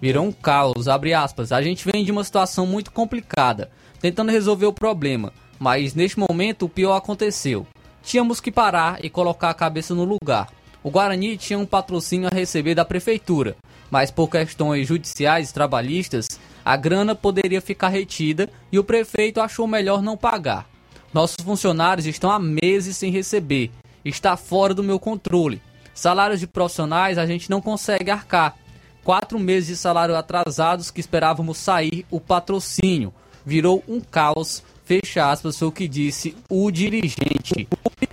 [0.00, 1.52] Virou um caos, abre aspas.
[1.52, 6.64] A gente vem de uma situação muito complicada, tentando resolver o problema, mas neste momento
[6.64, 7.66] o pior aconteceu.
[8.02, 10.48] Tínhamos que parar e colocar a cabeça no lugar.
[10.82, 13.56] O Guarani tinha um patrocínio a receber da prefeitura,
[13.90, 16.26] mas por questões judiciais e trabalhistas,
[16.64, 20.66] a grana poderia ficar retida e o prefeito achou melhor não pagar.
[21.12, 23.70] Nossos funcionários estão há meses sem receber.
[24.04, 25.60] Está fora do meu controle.
[25.94, 28.56] Salários de profissionais a gente não consegue arcar.
[29.04, 33.12] Quatro meses de salário atrasados que esperávamos sair o patrocínio.
[33.44, 34.62] Virou um caos.
[34.84, 37.68] Fecha aspas, foi o que disse o dirigente.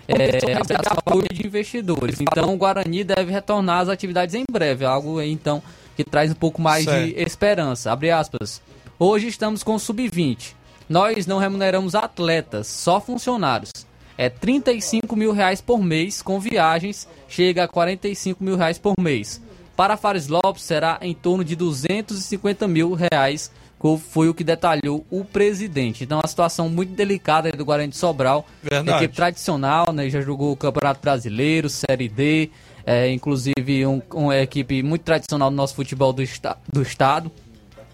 [0.08, 2.22] É, aspas, apoio de investidores.
[2.22, 4.86] Então o Guarani deve retornar às atividades em breve.
[4.86, 5.62] Algo aí, então
[5.96, 7.06] que traz um pouco mais Certo.
[7.06, 7.92] de esperança.
[7.92, 8.62] Abre aspas.
[9.00, 10.54] Hoje estamos com o sub-20.
[10.88, 13.72] Nós não remuneramos atletas, só funcionários.
[14.18, 19.42] É 35 mil reais por mês, com viagens chega a 45 mil reais por mês.
[19.76, 23.52] Para Fares Lopes será em torno de 250 mil reais,
[24.12, 26.04] foi o que detalhou o presidente.
[26.04, 28.44] Então, uma situação muito delicada do Guarani de Sobral.
[28.64, 29.04] Verdade.
[29.04, 30.10] Equipe tradicional, né?
[30.10, 32.50] Já jogou o Campeonato Brasileiro, Série D,
[32.86, 37.32] é, inclusive um- uma equipe muito tradicional do nosso futebol do, esta- do estado.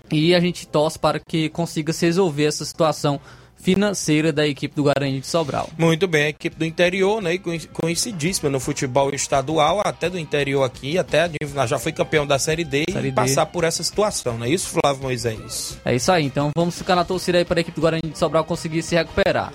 [0.09, 3.19] E a gente torce para que consiga se resolver essa situação
[3.63, 5.69] financeira da equipe do Guarani de Sobral.
[5.77, 7.39] Muito bem, a equipe do interior, né?
[7.71, 11.31] Conhecidíssima no futebol estadual, até do interior aqui, até
[11.65, 13.15] já foi campeão da Série D Série e D.
[13.15, 15.79] passar por essa situação, não é isso, Flávio Moisés?
[15.85, 18.17] É isso aí, então vamos ficar na torcida aí para a equipe do Guarani de
[18.17, 19.53] Sobral conseguir se recuperar.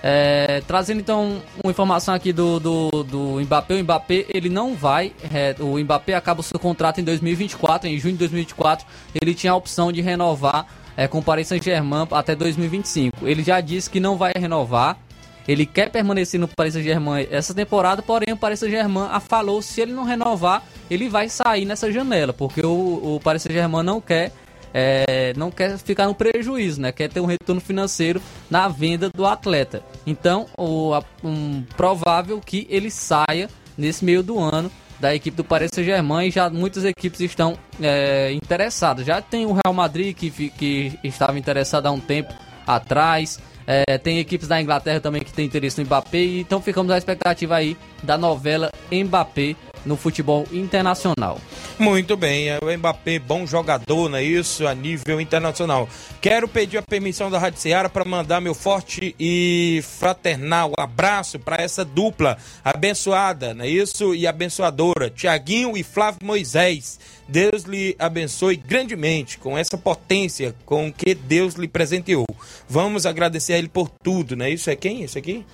[0.00, 5.12] É, trazendo então uma informação aqui do, do, do Mbappé, o Mbappé ele não vai,
[5.34, 8.86] é, o Mbappé acaba o seu contrato em 2024, em junho de 2024,
[9.20, 10.66] ele tinha a opção de renovar
[10.98, 13.24] é, com o Paris Saint-Germain até 2025.
[13.24, 14.98] Ele já disse que não vai renovar,
[15.46, 19.92] ele quer permanecer no Paris Saint-Germain essa temporada, porém o Paris Saint-Germain falou se ele
[19.92, 24.32] não renovar, ele vai sair nessa janela, porque o, o Paris Saint-Germain não quer
[24.74, 26.92] é, não quer ficar no prejuízo, né?
[26.92, 28.20] Quer ter um retorno financeiro
[28.50, 29.82] na venda do atleta.
[30.06, 30.92] Então, o,
[31.24, 34.70] um, provável que ele saia nesse meio do ano
[35.00, 39.06] da equipe do Paris Saint-Germain e já muitas equipes estão é, interessadas.
[39.06, 42.32] Já tem o Real Madrid que, que estava interessado há um tempo
[42.66, 43.38] atrás.
[43.66, 46.24] É, tem equipes da Inglaterra também que tem interesse no Mbappé.
[46.40, 49.54] Então ficamos à expectativa aí da novela Mbappé
[49.84, 51.38] no futebol internacional.
[51.78, 54.66] Muito bem, é o Mbappé, bom jogador, não é isso?
[54.66, 55.88] A nível internacional.
[56.20, 61.62] Quero pedir a permissão da Rádio Ceará para mandar meu forte e fraternal abraço para
[61.62, 64.14] essa dupla abençoada, não é isso?
[64.14, 66.98] E abençoadora, Tiaguinho e Flávio Moisés.
[67.28, 72.26] Deus lhe abençoe grandemente com essa potência com que Deus lhe presenteou.
[72.68, 74.70] Vamos agradecer a ele por tudo, não é isso?
[74.70, 75.02] É quem?
[75.02, 75.44] Esse aqui?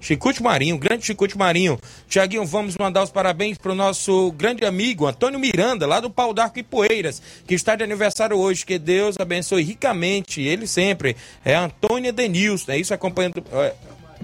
[0.00, 1.78] Chicute Marinho, grande Chicute Marinho.
[2.08, 6.32] Tiaguinho, vamos mandar os parabéns para o nosso grande amigo Antônio Miranda, lá do Pau
[6.32, 8.64] d'Arco e Poeiras, que está de aniversário hoje.
[8.64, 11.16] Que Deus abençoe ricamente, ele sempre.
[11.44, 13.42] É Antônia Denilson, é isso acompanhando.
[13.52, 13.74] É,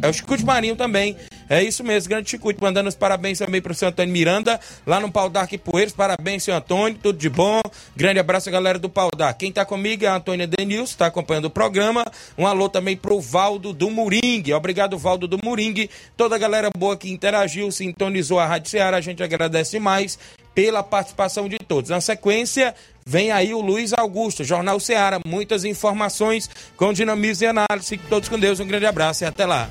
[0.00, 1.16] é o Chicute Marinho também.
[1.48, 4.98] É isso mesmo, grande Chicute, mandando os parabéns também para o seu Antônio Miranda, lá
[4.98, 5.92] no Pau d'Arco e Poeiras.
[5.92, 7.60] Parabéns, seu Antônio, tudo de bom.
[7.94, 9.40] Grande abraço, galera do Pau d'Arco.
[9.40, 12.04] Quem está comigo é a Antônia Denilson, está acompanhando o programa.
[12.38, 14.54] Um alô também pro Valdo do Moringue.
[14.54, 15.90] Obrigado, Valdo do Moringue.
[16.16, 20.18] Toda a galera boa que interagiu, sintonizou a Rádio Ceará, a gente agradece mais
[20.54, 21.90] pela participação de todos.
[21.90, 22.74] Na sequência,
[23.04, 25.20] vem aí o Luiz Augusto, Jornal Ceará.
[25.26, 27.88] Muitas informações com dinamismo e análise.
[27.88, 28.60] Fiquem todos com Deus.
[28.60, 29.68] Um grande abraço e até lá.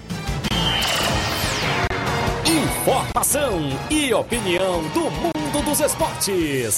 [2.46, 6.78] Informação e opinião do mundo dos esportes.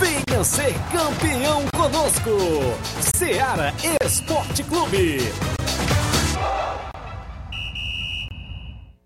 [0.00, 2.30] Venha ser campeão conosco.
[3.16, 3.72] Seara
[4.04, 5.18] Esporte Clube.